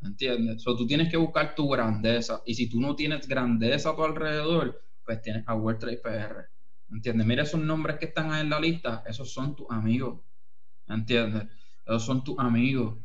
¿Entiendes? 0.03 0.61
So, 0.61 0.77
tú 0.77 0.89
tienes 0.89 1.09
que 1.09 1.19
buscar 1.19 1.55
tu 1.55 1.69
grandeza. 1.69 2.43
Y 2.47 2.55
si 2.57 2.69
tú 2.69 2.81
no 2.81 2.97
tienes 2.97 3.29
grandeza 3.29 3.91
a 3.91 3.95
tu 3.95 4.03
alrededor, 4.03 4.83
pues 5.05 5.23
tienes 5.23 5.45
a 5.47 5.55
World 5.55 5.79
Trade 5.79 5.99
PR. 5.99 6.56
¿Entiendes? 6.90 7.27
Mira 7.27 7.42
esos 7.42 7.61
nombres 7.61 7.99
que 7.99 8.07
están 8.07 8.33
ahí 8.33 8.42
en 8.42 8.51
la 8.51 8.61
lista. 8.61 9.03
Esos 9.07 9.33
son 9.33 9.57
tus 9.57 9.66
amigos. 9.70 10.20
¿Entiendes? 10.88 11.44
Esos 11.85 12.05
son 12.05 12.22
tus 12.22 12.38
amigos. 12.38 12.96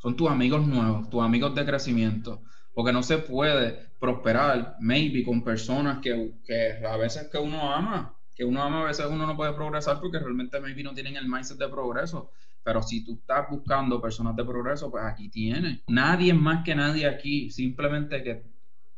Son 0.00 0.16
tus 0.16 0.30
amigos 0.30 0.66
nuevos, 0.66 1.08
tus 1.08 1.22
amigos 1.22 1.54
de 1.54 1.64
crecimiento. 1.64 2.42
Porque 2.74 2.92
no 2.92 3.02
se 3.02 3.18
puede 3.18 3.90
prosperar, 3.98 4.76
maybe, 4.80 5.24
con 5.24 5.42
personas 5.42 6.00
que, 6.00 6.34
que 6.44 6.84
a 6.86 6.96
veces 6.96 7.28
que 7.30 7.38
uno 7.38 7.72
ama 7.72 8.14
que 8.34 8.44
uno 8.44 8.62
a 8.62 8.84
veces 8.84 9.06
uno 9.08 9.26
no 9.26 9.36
puede 9.36 9.52
progresar 9.52 10.00
porque 10.00 10.18
realmente 10.18 10.60
maybe 10.60 10.82
no 10.82 10.92
tienen 10.92 11.16
el 11.16 11.28
mindset 11.28 11.58
de 11.58 11.68
progreso. 11.68 12.30
Pero 12.62 12.82
si 12.82 13.04
tú 13.04 13.18
estás 13.20 13.48
buscando 13.50 14.00
personas 14.00 14.34
de 14.34 14.44
progreso, 14.44 14.90
pues 14.90 15.04
aquí 15.04 15.28
tienes. 15.28 15.80
Nadie 15.86 16.32
más 16.32 16.64
que 16.64 16.74
nadie 16.74 17.06
aquí, 17.06 17.50
simplemente 17.50 18.22
que 18.22 18.42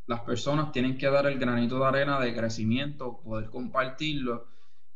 las 0.06 0.20
personas 0.20 0.72
tienen 0.72 0.96
que 0.96 1.06
dar 1.06 1.26
el 1.26 1.38
granito 1.38 1.78
de 1.78 1.86
arena 1.86 2.20
de 2.20 2.34
crecimiento, 2.34 3.20
poder 3.22 3.50
compartirlo 3.50 4.46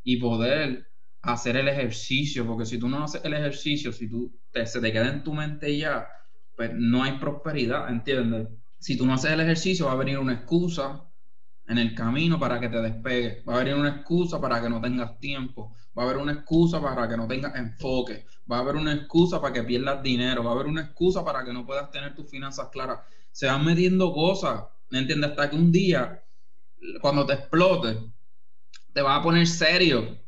y 0.03 0.17
poder 0.19 0.89
hacer 1.23 1.57
el 1.57 1.69
ejercicio, 1.69 2.47
porque 2.47 2.67
si 2.67 2.79
tú 2.79 2.89
no 2.89 3.05
haces 3.05 3.25
el 3.25 3.35
ejercicio, 3.35 3.93
si 3.93 4.09
tú 4.09 4.33
te, 4.51 4.67
se 4.67 4.81
te 4.81 4.93
queda 4.93 5.09
en 5.09 5.23
tu 5.23 5.35
mente 5.35 5.77
ya, 5.77 6.09
pues 6.57 6.71
no 6.75 7.03
hay 7.03 7.19
prosperidad, 7.19 7.91
¿entiendes? 7.91 8.49
Si 8.79 8.97
tú 8.97 9.07
no 9.07 9.15
haces 9.15 9.33
el 9.33 9.41
ejercicio, 9.41 9.87
va 9.87 9.93
a 9.93 9.97
venir 9.97 10.19
una 10.19 10.33
excusa, 10.33 11.11
en 11.71 11.79
el 11.79 11.95
camino 11.95 12.39
para 12.39 12.59
que 12.59 12.69
te 12.69 12.83
despegues. 12.83 13.45
Va 13.49 13.55
a 13.55 13.61
haber 13.61 13.77
una 13.77 13.91
excusa 13.91 14.41
para 14.41 14.61
que 14.61 14.69
no 14.69 14.81
tengas 14.81 15.19
tiempo. 15.21 15.73
Va 15.97 16.03
a 16.03 16.07
haber 16.07 16.17
una 16.17 16.33
excusa 16.33 16.83
para 16.83 17.09
que 17.09 17.17
no 17.17 17.29
tengas 17.29 17.55
enfoque. 17.55 18.27
Va 18.51 18.57
a 18.57 18.61
haber 18.61 18.75
una 18.75 18.93
excusa 18.93 19.41
para 19.41 19.55
que 19.55 19.63
pierdas 19.63 20.03
dinero. 20.03 20.43
Va 20.43 20.51
a 20.51 20.55
haber 20.55 20.67
una 20.67 20.83
excusa 20.83 21.25
para 21.25 21.45
que 21.45 21.53
no 21.53 21.65
puedas 21.65 21.89
tener 21.93 22.17
tus 22.17 22.29
finanzas 22.29 22.71
claras. 22.73 22.99
Se 23.31 23.47
van 23.47 23.65
metiendo 23.65 24.13
cosas, 24.13 24.65
¿me 24.91 24.99
entiendes? 24.99 25.31
Hasta 25.31 25.51
que 25.51 25.57
un 25.57 25.73
día, 25.73 26.23
cuando 27.01 27.27
te 27.27 27.35
explote, 27.35 27.99
te 28.93 29.03
vas 29.03 29.21
a 29.21 29.23
poner 29.23 29.47
serio. 29.47 30.19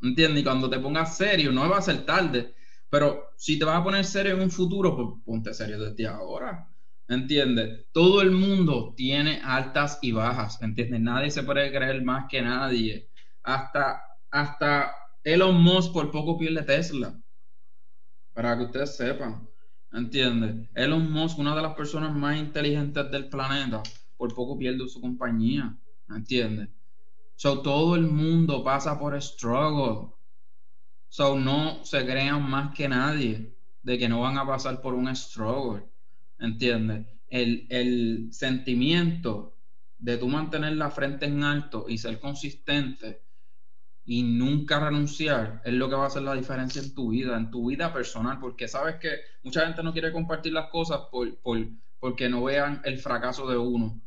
¿Me 0.00 0.10
entiendes? 0.10 0.40
Y 0.40 0.44
cuando 0.44 0.70
te 0.70 0.78
pongas 0.78 1.16
serio, 1.16 1.52
no 1.52 1.68
va 1.68 1.78
a 1.78 1.82
ser 1.82 2.04
tarde. 2.04 2.54
Pero 2.90 3.30
si 3.36 3.58
te 3.58 3.64
vas 3.64 3.80
a 3.80 3.84
poner 3.84 4.04
serio 4.04 4.34
en 4.34 4.40
un 4.40 4.50
futuro, 4.50 4.96
pues 4.96 5.08
ponte 5.24 5.52
serio 5.52 5.78
desde 5.78 6.06
ahora. 6.06 6.68
¿Entiendes? 7.06 7.86
Todo 7.92 8.20
el 8.20 8.30
mundo 8.30 8.94
tiene 8.96 9.40
altas 9.42 9.98
y 10.02 10.12
bajas, 10.12 10.60
¿entiendes? 10.62 11.00
Nadie 11.00 11.30
se 11.30 11.42
puede 11.42 11.72
creer 11.72 12.02
más 12.02 12.26
que 12.28 12.42
nadie. 12.42 13.10
Hasta, 13.42 14.02
hasta 14.30 14.92
Elon 15.24 15.60
Musk 15.60 15.92
por 15.92 16.10
poco 16.10 16.36
pierde 16.36 16.62
Tesla. 16.62 17.18
Para 18.34 18.56
que 18.56 18.64
ustedes 18.64 18.96
sepan, 18.96 19.48
¿entiendes? 19.92 20.68
Elon 20.74 21.10
Musk, 21.10 21.38
una 21.38 21.54
de 21.54 21.62
las 21.62 21.74
personas 21.74 22.14
más 22.14 22.36
inteligentes 22.38 23.10
del 23.10 23.28
planeta, 23.28 23.82
por 24.16 24.34
poco 24.34 24.58
pierde 24.58 24.88
su 24.88 25.00
compañía, 25.00 25.76
¿entiendes? 26.08 26.68
So, 27.36 27.62
todo 27.62 27.94
el 27.94 28.06
mundo 28.06 28.64
pasa 28.64 28.98
por 28.98 29.20
struggle. 29.22 30.12
So, 31.08 31.38
no 31.38 31.84
se 31.84 32.04
crean 32.04 32.48
más 32.48 32.74
que 32.74 32.88
nadie 32.88 33.56
de 33.82 33.98
que 33.98 34.08
no 34.08 34.20
van 34.20 34.38
a 34.38 34.46
pasar 34.46 34.80
por 34.80 34.94
un 34.94 35.14
struggle. 35.14 35.84
¿entiendes? 36.38 37.06
El, 37.28 38.28
sentimiento 38.32 39.56
de 39.98 40.16
tú 40.16 40.28
mantener 40.28 40.76
la 40.76 40.90
frente 40.90 41.26
en 41.26 41.42
alto 41.42 41.86
y 41.88 41.98
ser 41.98 42.20
consistente 42.20 43.22
y 44.08 44.22
nunca 44.22 44.80
renunciar 44.80 45.60
es 45.66 45.74
lo 45.74 45.90
que 45.90 45.94
va 45.94 46.04
a 46.04 46.06
hacer 46.06 46.22
la 46.22 46.32
diferencia 46.32 46.80
en 46.80 46.94
tu 46.94 47.10
vida, 47.10 47.36
en 47.36 47.50
tu 47.50 47.68
vida 47.68 47.92
personal, 47.92 48.38
porque 48.40 48.66
sabes 48.66 48.96
que 48.96 49.10
mucha 49.44 49.66
gente 49.66 49.82
no 49.82 49.92
quiere 49.92 50.12
compartir 50.12 50.54
las 50.54 50.70
cosas 50.70 51.02
por, 51.12 51.36
por, 51.40 51.58
porque 52.00 52.30
no 52.30 52.42
vean 52.44 52.80
el 52.84 52.96
fracaso 52.96 53.46
de 53.46 53.58
uno, 53.58 54.00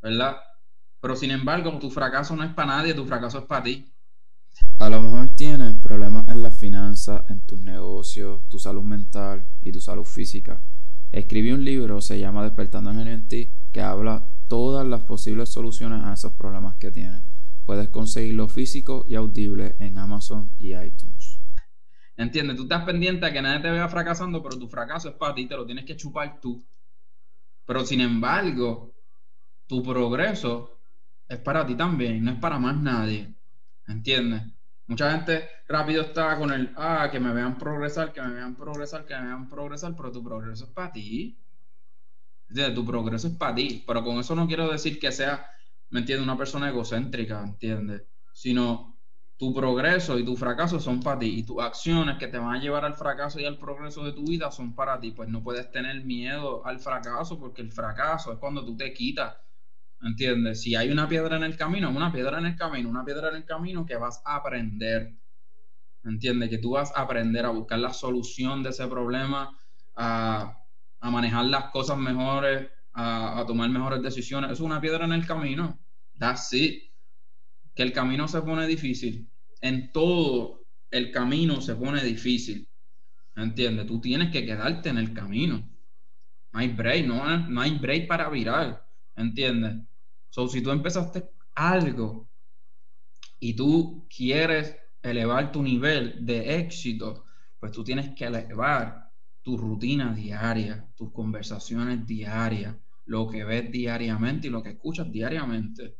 ¿verdad? 0.00 0.36
Pero 1.00 1.16
sin 1.16 1.32
embargo, 1.32 1.76
tu 1.80 1.90
fracaso 1.90 2.36
no 2.36 2.44
es 2.44 2.54
para 2.54 2.76
nadie, 2.76 2.94
tu 2.94 3.04
fracaso 3.04 3.40
es 3.40 3.46
para 3.46 3.64
ti. 3.64 3.92
A 4.78 4.88
lo 4.88 5.02
mejor 5.02 5.30
tienes 5.30 5.74
problemas 5.82 6.28
en 6.28 6.40
la 6.40 6.52
finanzas, 6.52 7.28
en 7.28 7.44
tus 7.44 7.58
negocios, 7.58 8.48
tu 8.48 8.60
salud 8.60 8.84
mental 8.84 9.44
y 9.60 9.72
tu 9.72 9.80
salud 9.80 10.04
física. 10.04 10.60
Escribí 11.10 11.50
un 11.50 11.64
libro, 11.64 12.00
se 12.00 12.20
llama 12.20 12.44
Despertando 12.44 12.92
Genio 12.92 13.12
en 13.12 13.26
ti, 13.26 13.52
que 13.72 13.80
habla 13.80 14.24
todas 14.46 14.86
las 14.86 15.02
posibles 15.02 15.48
soluciones 15.48 16.04
a 16.04 16.12
esos 16.12 16.32
problemas 16.34 16.76
que 16.76 16.92
tienes. 16.92 17.22
Puedes 17.68 17.90
conseguirlo 17.90 18.48
físico 18.48 19.04
y 19.10 19.14
audible 19.14 19.76
en 19.78 19.98
Amazon 19.98 20.50
y 20.58 20.74
iTunes. 20.74 21.38
¿Entiendes? 22.16 22.56
Tú 22.56 22.62
estás 22.62 22.86
pendiente 22.86 23.26
a 23.26 23.30
que 23.30 23.42
nadie 23.42 23.60
te 23.60 23.70
vea 23.70 23.86
fracasando, 23.90 24.42
pero 24.42 24.58
tu 24.58 24.68
fracaso 24.68 25.10
es 25.10 25.16
para 25.16 25.34
ti, 25.34 25.44
te 25.44 25.54
lo 25.54 25.66
tienes 25.66 25.84
que 25.84 25.94
chupar 25.94 26.40
tú. 26.40 26.64
Pero 27.66 27.84
sin 27.84 28.00
embargo, 28.00 28.94
tu 29.66 29.82
progreso 29.82 30.80
es 31.28 31.36
para 31.40 31.66
ti 31.66 31.74
también, 31.74 32.24
no 32.24 32.30
es 32.30 32.38
para 32.38 32.58
más 32.58 32.74
nadie. 32.74 33.34
¿Entiendes? 33.86 34.44
Mucha 34.86 35.12
gente 35.12 35.46
rápido 35.68 36.04
está 36.04 36.38
con 36.38 36.50
el, 36.50 36.72
ah, 36.74 37.10
que 37.12 37.20
me 37.20 37.34
vean 37.34 37.58
progresar, 37.58 38.14
que 38.14 38.22
me 38.22 38.32
vean 38.32 38.56
progresar, 38.56 39.04
que 39.04 39.14
me 39.14 39.26
vean 39.26 39.46
progresar, 39.46 39.94
pero 39.94 40.10
tu 40.10 40.24
progreso 40.24 40.64
es 40.64 40.70
para 40.70 40.90
ti. 40.90 41.38
Tu 42.48 42.86
progreso 42.86 43.28
es 43.28 43.34
para 43.34 43.54
ti. 43.54 43.84
Pero 43.86 44.02
con 44.02 44.16
eso 44.16 44.34
no 44.34 44.46
quiero 44.46 44.72
decir 44.72 44.98
que 44.98 45.12
sea, 45.12 45.50
¿me 45.90 46.00
entiendes? 46.00 46.24
Una 46.24 46.36
persona 46.36 46.68
egocéntrica, 46.68 47.42
¿entiendes? 47.42 48.04
Sino 48.32 48.98
tu 49.38 49.54
progreso 49.54 50.18
y 50.18 50.24
tu 50.24 50.36
fracaso 50.36 50.80
son 50.80 51.00
para 51.00 51.20
ti 51.20 51.38
y 51.38 51.42
tus 51.44 51.62
acciones 51.62 52.18
que 52.18 52.26
te 52.26 52.38
van 52.38 52.56
a 52.56 52.60
llevar 52.60 52.84
al 52.84 52.94
fracaso 52.94 53.38
y 53.38 53.46
al 53.46 53.56
progreso 53.56 54.04
de 54.04 54.12
tu 54.12 54.24
vida 54.24 54.50
son 54.50 54.74
para 54.74 54.98
ti. 54.98 55.12
Pues 55.12 55.28
no 55.28 55.42
puedes 55.42 55.70
tener 55.70 56.04
miedo 56.04 56.66
al 56.66 56.80
fracaso 56.80 57.38
porque 57.38 57.62
el 57.62 57.70
fracaso 57.70 58.32
es 58.32 58.38
cuando 58.38 58.64
tú 58.64 58.76
te 58.76 58.92
quitas. 58.92 59.36
¿Entiendes? 60.02 60.62
Si 60.62 60.74
hay 60.74 60.90
una 60.90 61.08
piedra 61.08 61.36
en 61.36 61.44
el 61.44 61.56
camino, 61.56 61.90
una 61.90 62.12
piedra 62.12 62.38
en 62.38 62.46
el 62.46 62.56
camino, 62.56 62.88
una 62.88 63.04
piedra 63.04 63.30
en 63.30 63.36
el 63.36 63.44
camino 63.44 63.86
que 63.86 63.96
vas 63.96 64.22
a 64.24 64.36
aprender. 64.36 65.14
¿Entiendes? 66.04 66.50
Que 66.50 66.58
tú 66.58 66.72
vas 66.72 66.92
a 66.96 67.02
aprender 67.02 67.44
a 67.44 67.50
buscar 67.50 67.78
la 67.78 67.92
solución 67.92 68.62
de 68.62 68.70
ese 68.70 68.86
problema, 68.86 69.56
a, 69.96 70.54
manejar 71.00 71.44
las 71.44 71.70
cosas 71.70 71.96
mejores, 71.96 72.68
a, 72.92 73.44
tomar 73.46 73.70
mejores 73.70 74.02
decisiones. 74.02 74.52
Es 74.52 74.60
una 74.60 74.80
piedra 74.80 75.04
en 75.04 75.12
el 75.12 75.26
camino. 75.26 75.78
That's 76.18 76.52
it 76.52 76.82
que 77.74 77.82
el 77.82 77.92
camino 77.92 78.26
se 78.26 78.42
pone 78.42 78.66
difícil. 78.66 79.30
En 79.60 79.92
todo 79.92 80.64
el 80.90 81.12
camino 81.12 81.60
se 81.60 81.76
pone 81.76 82.02
difícil. 82.02 82.68
¿Entiendes? 83.36 83.86
Tú 83.86 84.00
tienes 84.00 84.32
que 84.32 84.44
quedarte 84.44 84.88
en 84.88 84.98
el 84.98 85.12
camino. 85.12 85.68
No 86.52 86.58
hay 86.58 86.68
break, 86.68 87.06
no, 87.06 87.48
no 87.48 87.60
hay 87.60 87.78
break 87.78 88.08
para 88.08 88.28
virar. 88.30 88.84
¿Entiendes? 89.14 89.76
So, 90.28 90.48
si 90.48 90.60
tú 90.60 90.70
empezaste 90.70 91.30
algo 91.54 92.28
y 93.38 93.54
tú 93.54 94.08
quieres 94.14 94.76
elevar 95.02 95.52
tu 95.52 95.62
nivel 95.62 96.24
de 96.26 96.56
éxito, 96.58 97.24
pues 97.60 97.72
tú 97.72 97.84
tienes 97.84 98.14
que 98.14 98.24
elevar 98.24 99.07
tu 99.48 99.56
rutina 99.56 100.12
diaria, 100.12 100.86
tus 100.94 101.10
conversaciones 101.10 102.06
diarias, 102.06 102.76
lo 103.06 103.26
que 103.26 103.44
ves 103.44 103.72
diariamente 103.72 104.48
y 104.48 104.50
lo 104.50 104.62
que 104.62 104.72
escuchas 104.72 105.10
diariamente. 105.10 105.96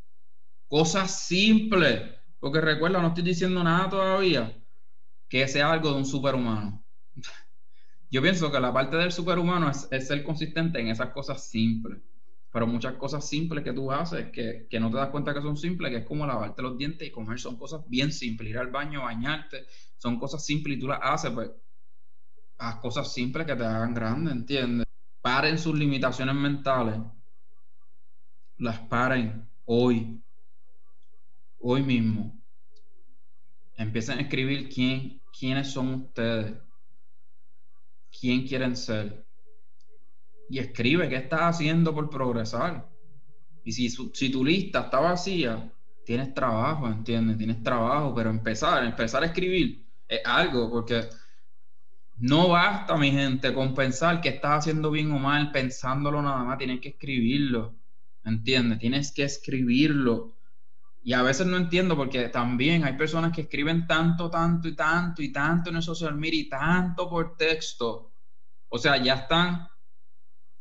Cosas 0.66 1.18
simples. 1.26 2.02
Porque 2.38 2.60
recuerda, 2.60 3.00
no 3.00 3.08
estoy 3.08 3.22
diciendo 3.22 3.64
nada 3.64 3.88
todavía 3.88 4.54
que 5.30 5.48
sea 5.48 5.72
algo 5.72 5.92
de 5.92 5.96
un 5.96 6.04
superhumano. 6.04 6.84
Yo 8.10 8.20
pienso 8.20 8.52
que 8.52 8.60
la 8.60 8.70
parte 8.70 8.98
del 8.98 9.12
superhumano 9.12 9.70
es, 9.70 9.88
ser 10.06 10.22
consistente 10.22 10.78
en 10.78 10.88
esas 10.88 11.08
cosas 11.14 11.48
simples. 11.48 12.02
Pero 12.52 12.66
muchas 12.66 12.96
cosas 12.96 13.26
simples 13.26 13.64
que 13.64 13.72
tú 13.72 13.90
haces 13.90 14.30
que, 14.30 14.66
que, 14.68 14.78
no 14.78 14.90
te 14.90 14.98
das 14.98 15.08
cuenta 15.08 15.32
que 15.32 15.40
son 15.40 15.56
simples, 15.56 15.90
que 15.90 15.98
es 16.00 16.04
como 16.04 16.26
lavarte 16.26 16.60
los 16.60 16.76
dientes 16.76 17.08
y 17.08 17.10
comer, 17.10 17.40
son 17.40 17.56
cosas 17.56 17.80
bien 17.88 18.12
simples. 18.12 18.50
Ir 18.50 18.58
al 18.58 18.70
baño, 18.70 19.04
bañarte, 19.04 19.64
son 19.96 20.18
cosas 20.18 20.44
simples 20.44 20.76
y 20.76 20.80
tú 20.80 20.88
las 20.88 21.00
haces, 21.02 21.30
pues 21.30 21.50
haz 22.58 22.76
cosas 22.76 23.12
simples 23.12 23.46
que 23.46 23.56
te 23.56 23.64
hagan 23.64 23.94
grande, 23.94 24.32
¿entiendes? 24.32 24.86
Paren 25.20 25.58
sus 25.58 25.78
limitaciones 25.78 26.34
mentales. 26.34 26.98
Las 28.58 28.80
paren 28.80 29.48
hoy 29.64 30.20
hoy 31.60 31.82
mismo, 31.82 32.40
empiecen 33.76 34.18
a 34.18 34.22
escribir 34.22 34.68
quién, 34.68 35.20
quiénes 35.38 35.70
son 35.70 35.94
ustedes, 35.94 36.54
quién 38.18 38.46
quieren 38.46 38.76
ser. 38.76 39.24
Y 40.50 40.58
escribe 40.58 41.08
qué 41.08 41.16
estás 41.16 41.42
haciendo 41.42 41.94
por 41.94 42.08
progresar. 42.08 42.88
Y 43.64 43.72
si, 43.72 43.90
si 43.90 44.30
tu 44.30 44.44
lista 44.44 44.82
está 44.82 45.00
vacía, 45.00 45.70
tienes 46.04 46.32
trabajo, 46.32 46.88
¿entiendes? 46.88 47.36
Tienes 47.36 47.62
trabajo, 47.62 48.14
pero 48.14 48.30
empezar, 48.30 48.82
empezar 48.84 49.22
a 49.22 49.26
escribir 49.26 49.84
es 50.08 50.20
algo, 50.24 50.70
porque 50.70 51.06
no 52.20 52.48
basta, 52.48 52.96
mi 52.96 53.10
gente, 53.10 53.52
con 53.54 53.74
pensar 53.74 54.20
que 54.20 54.30
estás 54.30 54.60
haciendo 54.60 54.90
bien 54.90 55.10
o 55.12 55.18
mal, 55.18 55.52
pensándolo 55.52 56.20
nada 56.22 56.44
más, 56.44 56.58
tienes 56.58 56.80
que 56.80 56.90
escribirlo, 56.90 57.74
¿entiendes? 58.24 58.78
Tienes 58.78 59.12
que 59.12 59.24
escribirlo 59.24 60.38
y 61.02 61.12
a 61.14 61.22
veces 61.22 61.46
no 61.46 61.56
entiendo 61.56 61.96
porque 61.96 62.28
también 62.28 62.84
hay 62.84 62.94
personas 62.94 63.32
que 63.32 63.42
escriben 63.42 63.86
tanto, 63.86 64.28
tanto 64.30 64.68
y 64.68 64.74
tanto 64.74 65.22
y 65.22 65.32
tanto 65.32 65.70
en 65.70 65.76
el 65.76 65.82
social 65.82 66.14
media 66.14 66.40
y 66.40 66.48
tanto 66.48 67.08
por 67.08 67.36
texto. 67.36 68.12
O 68.68 68.78
sea, 68.78 69.02
ya 69.02 69.14
están 69.14 69.68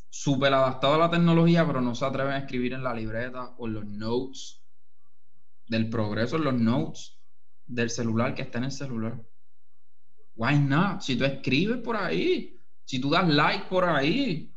súper 0.10 0.54
adaptados 0.54 0.96
a 0.96 1.00
la 1.00 1.12
tecnología, 1.12 1.66
pero 1.68 1.82
no 1.82 1.96
se 1.96 2.06
atreven 2.06 2.34
a 2.34 2.38
escribir 2.40 2.74
en 2.74 2.84
la 2.84 2.94
libreta 2.94 3.56
o 3.58 3.68
en 3.68 3.74
los 3.74 3.86
notes 3.86 4.62
del 5.68 5.90
progreso, 5.90 6.38
en 6.38 6.44
los 6.46 6.54
notes 6.54 7.18
del 7.66 7.90
celular 7.90 8.34
que 8.34 8.44
está 8.44 8.60
en 8.60 8.66
el 8.66 8.72
celular. 8.72 9.22
Why 10.38 10.58
not? 10.60 11.02
Si 11.02 11.18
tú 11.18 11.26
escribes 11.26 11.80
por 11.80 11.98
ahí, 11.98 12.58
si 12.86 13.00
tú 13.00 13.10
das 13.10 13.28
like 13.28 13.66
por 13.70 13.84
ahí, 13.84 14.54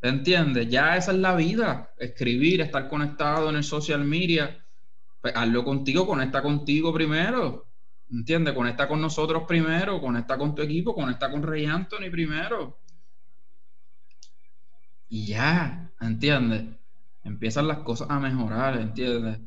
¿entiendes? 0.00 0.68
Ya 0.68 0.96
esa 0.96 1.10
es 1.12 1.18
la 1.18 1.34
vida. 1.34 1.92
Escribir, 1.98 2.60
estar 2.60 2.88
conectado 2.88 3.50
en 3.50 3.56
el 3.56 3.64
social 3.64 4.04
media 4.04 4.64
pues 5.20 5.34
hazlo 5.36 5.64
contigo, 5.64 6.06
conecta 6.06 6.42
contigo 6.42 6.92
primero. 6.92 7.66
¿Entiendes? 8.10 8.54
Conecta 8.54 8.88
con 8.88 9.00
nosotros 9.00 9.42
primero, 9.46 10.00
conecta 10.00 10.38
con 10.38 10.54
tu 10.54 10.62
equipo, 10.62 10.94
conecta 10.94 11.30
con 11.30 11.42
Rey 11.42 11.66
Anthony 11.66 12.10
primero. 12.10 12.78
Y 15.08 15.26
ya, 15.26 15.90
¿entiendes? 16.00 16.64
Empiezan 17.24 17.68
las 17.68 17.78
cosas 17.78 18.08
a 18.10 18.18
mejorar, 18.18 18.78
¿entiendes? 18.78 19.40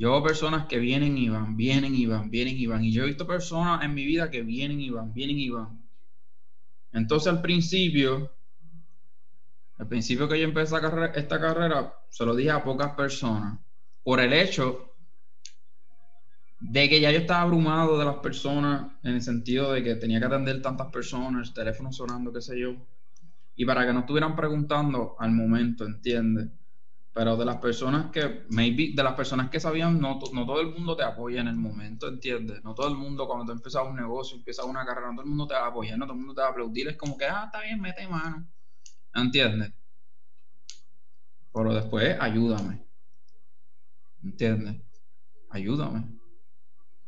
Yo 0.00 0.12
veo 0.12 0.22
personas 0.22 0.64
que 0.64 0.78
vienen 0.78 1.18
y 1.18 1.28
van, 1.28 1.58
vienen 1.58 1.94
y 1.94 2.06
van, 2.06 2.30
vienen 2.30 2.56
y 2.56 2.66
van. 2.66 2.82
Y 2.82 2.90
yo 2.90 3.02
he 3.02 3.06
visto 3.06 3.26
personas 3.26 3.84
en 3.84 3.92
mi 3.92 4.06
vida 4.06 4.30
que 4.30 4.40
vienen 4.40 4.80
y 4.80 4.88
van, 4.88 5.12
vienen 5.12 5.38
y 5.38 5.50
van. 5.50 5.78
Entonces 6.90 7.30
al 7.30 7.42
principio, 7.42 8.32
al 9.76 9.88
principio 9.88 10.26
que 10.26 10.40
yo 10.40 10.44
empecé 10.46 10.74
esta 11.16 11.38
carrera, 11.38 11.94
se 12.08 12.24
lo 12.24 12.34
dije 12.34 12.50
a 12.50 12.64
pocas 12.64 12.94
personas. 12.94 13.58
Por 14.02 14.20
el 14.20 14.32
hecho 14.32 14.94
de 16.60 16.88
que 16.88 16.98
ya 16.98 17.12
yo 17.12 17.18
estaba 17.18 17.42
abrumado 17.42 17.98
de 17.98 18.06
las 18.06 18.16
personas 18.20 18.90
en 19.02 19.16
el 19.16 19.20
sentido 19.20 19.70
de 19.70 19.82
que 19.82 19.96
tenía 19.96 20.18
que 20.18 20.24
atender 20.24 20.62
tantas 20.62 20.90
personas, 20.90 21.48
el 21.48 21.52
teléfono 21.52 21.92
sonando, 21.92 22.32
qué 22.32 22.40
sé 22.40 22.58
yo. 22.58 22.74
Y 23.54 23.66
para 23.66 23.84
que 23.84 23.92
no 23.92 24.00
estuvieran 24.00 24.34
preguntando 24.34 25.16
al 25.18 25.32
momento, 25.32 25.84
¿entiendes? 25.84 26.48
Pero 27.12 27.36
de 27.36 27.44
las 27.44 27.56
personas 27.56 28.10
que, 28.10 28.44
maybe, 28.50 28.92
de 28.94 29.02
las 29.02 29.14
personas 29.14 29.50
que 29.50 29.58
sabían, 29.58 30.00
no, 30.00 30.18
no 30.32 30.46
todo 30.46 30.60
el 30.60 30.68
mundo 30.68 30.96
te 30.96 31.02
apoya 31.02 31.40
en 31.40 31.48
el 31.48 31.56
momento, 31.56 32.08
¿entiendes? 32.08 32.62
No 32.62 32.74
todo 32.74 32.88
el 32.88 32.96
mundo, 32.96 33.26
cuando 33.26 33.46
tú 33.46 33.52
empiezas 33.52 33.84
un 33.84 33.96
negocio, 33.96 34.36
empiezas 34.36 34.64
una 34.64 34.84
carrera, 34.84 35.08
no 35.08 35.16
todo 35.16 35.24
el 35.24 35.30
mundo 35.30 35.46
te 35.46 35.54
va 35.54 35.64
a 35.64 35.68
apoyar, 35.68 35.98
no 35.98 36.06
todo 36.06 36.14
el 36.14 36.20
mundo 36.20 36.34
te 36.34 36.40
va 36.40 36.48
a 36.48 36.50
aplaudir, 36.50 36.88
es 36.88 36.96
como 36.96 37.18
que, 37.18 37.24
ah, 37.24 37.44
está 37.46 37.62
bien, 37.62 37.80
mete 37.80 38.06
mano, 38.06 38.48
¿entiendes? 39.14 39.72
Pero 41.52 41.74
después, 41.74 42.16
ayúdame, 42.20 42.86
¿entiendes? 44.22 44.80
Ayúdame 45.50 46.20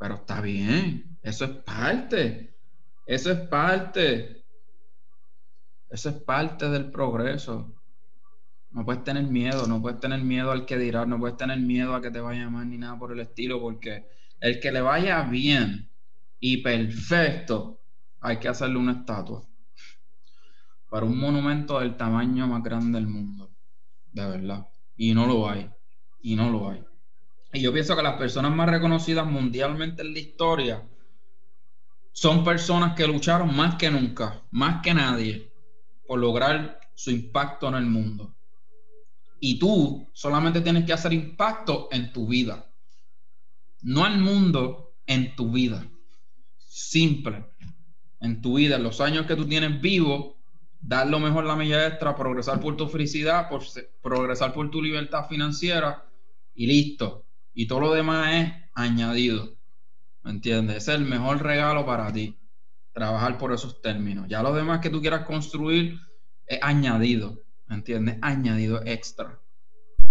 pero 0.02 0.16
está 0.16 0.40
bien, 0.40 1.16
eso 1.22 1.44
es 1.44 1.50
parte, 1.62 2.58
eso 3.06 3.30
es 3.30 3.38
parte, 3.46 4.44
eso 5.88 6.08
es 6.08 6.16
parte 6.16 6.68
del 6.68 6.90
progreso. 6.90 7.81
No 8.72 8.84
puedes 8.84 9.04
tener 9.04 9.24
miedo, 9.24 9.66
no 9.66 9.82
puedes 9.82 10.00
tener 10.00 10.22
miedo 10.22 10.50
al 10.50 10.64
que 10.64 10.78
dirá, 10.78 11.04
no 11.04 11.18
puedes 11.18 11.36
tener 11.36 11.58
miedo 11.58 11.94
a 11.94 12.00
que 12.00 12.10
te 12.10 12.20
vaya 12.20 12.48
mal 12.48 12.68
ni 12.68 12.78
nada 12.78 12.98
por 12.98 13.12
el 13.12 13.20
estilo, 13.20 13.60
porque 13.60 14.06
el 14.40 14.60
que 14.60 14.72
le 14.72 14.80
vaya 14.80 15.22
bien 15.22 15.90
y 16.40 16.58
perfecto, 16.58 17.80
hay 18.20 18.38
que 18.38 18.48
hacerle 18.48 18.78
una 18.78 18.92
estatua 18.92 19.46
para 20.88 21.06
un 21.06 21.18
monumento 21.18 21.80
del 21.80 21.96
tamaño 21.96 22.46
más 22.46 22.62
grande 22.62 22.98
del 22.98 23.08
mundo, 23.08 23.50
de 24.12 24.26
verdad. 24.26 24.66
Y 24.96 25.14
no 25.14 25.26
lo 25.26 25.48
hay, 25.48 25.70
y 26.20 26.36
no 26.36 26.50
lo 26.50 26.70
hay. 26.70 26.84
Y 27.52 27.62
yo 27.62 27.72
pienso 27.72 27.96
que 27.96 28.02
las 28.02 28.18
personas 28.18 28.54
más 28.54 28.68
reconocidas 28.68 29.26
mundialmente 29.26 30.02
en 30.02 30.12
la 30.12 30.18
historia 30.18 30.82
son 32.12 32.44
personas 32.44 32.94
que 32.94 33.06
lucharon 33.06 33.54
más 33.56 33.76
que 33.76 33.90
nunca, 33.90 34.42
más 34.50 34.82
que 34.82 34.92
nadie, 34.92 35.50
por 36.06 36.18
lograr 36.18 36.80
su 36.94 37.10
impacto 37.10 37.68
en 37.68 37.74
el 37.74 37.86
mundo. 37.86 38.34
Y 39.44 39.58
tú 39.58 40.08
solamente 40.12 40.60
tienes 40.60 40.84
que 40.84 40.92
hacer 40.92 41.12
impacto 41.12 41.88
en 41.90 42.12
tu 42.12 42.28
vida, 42.28 42.70
no 43.82 44.04
al 44.04 44.18
mundo, 44.18 44.94
en 45.04 45.34
tu 45.34 45.50
vida. 45.50 45.84
Simple. 46.58 47.46
En 48.20 48.40
tu 48.40 48.54
vida, 48.54 48.76
en 48.76 48.84
los 48.84 49.00
años 49.00 49.26
que 49.26 49.34
tú 49.34 49.44
tienes 49.48 49.80
vivo, 49.80 50.38
dar 50.80 51.08
lo 51.08 51.18
mejor 51.18 51.44
la 51.44 51.56
milla 51.56 51.88
extra, 51.88 52.14
progresar 52.14 52.60
por 52.60 52.76
tu 52.76 52.86
felicidad, 52.86 53.48
por, 53.48 53.64
progresar 54.00 54.52
por 54.52 54.70
tu 54.70 54.80
libertad 54.80 55.26
financiera 55.28 56.06
y 56.54 56.68
listo 56.68 57.26
y 57.54 57.66
todo 57.66 57.80
lo 57.80 57.94
demás 57.94 58.34
es 58.34 58.52
añadido. 58.74 59.56
¿Me 60.22 60.30
entiendes? 60.30 60.76
Es 60.76 60.88
el 60.88 61.04
mejor 61.04 61.42
regalo 61.42 61.84
para 61.84 62.12
ti. 62.12 62.38
Trabajar 62.92 63.38
por 63.38 63.52
esos 63.52 63.80
términos. 63.82 64.26
Ya 64.28 64.42
lo 64.42 64.54
demás 64.54 64.80
que 64.80 64.90
tú 64.90 65.00
quieras 65.00 65.26
construir 65.26 65.98
es 66.46 66.58
añadido. 66.62 67.41
¿Me 67.68 67.76
entiendes? 67.76 68.18
Añadido 68.20 68.80
extra. 68.84 69.38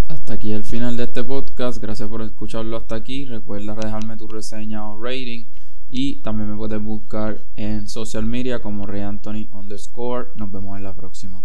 hasta 0.08 0.34
aquí 0.34 0.52
el 0.52 0.64
final 0.64 0.96
de 0.96 1.04
este 1.04 1.24
podcast. 1.24 1.80
Gracias 1.80 2.08
por 2.08 2.22
escucharlo 2.22 2.76
hasta 2.76 2.94
aquí. 2.96 3.24
Recuerda 3.24 3.74
dejarme 3.74 4.16
tu 4.16 4.28
reseña 4.28 4.88
o 4.88 5.02
rating. 5.02 5.44
Y 5.88 6.22
también 6.22 6.50
me 6.50 6.56
puedes 6.56 6.82
buscar 6.82 7.44
en 7.56 7.88
social 7.88 8.24
media 8.24 8.60
como 8.60 8.86
RayAnthony 8.86 9.48
underscore. 9.52 10.28
Nos 10.36 10.50
vemos 10.50 10.76
en 10.78 10.84
la 10.84 10.94
próxima. 10.94 11.44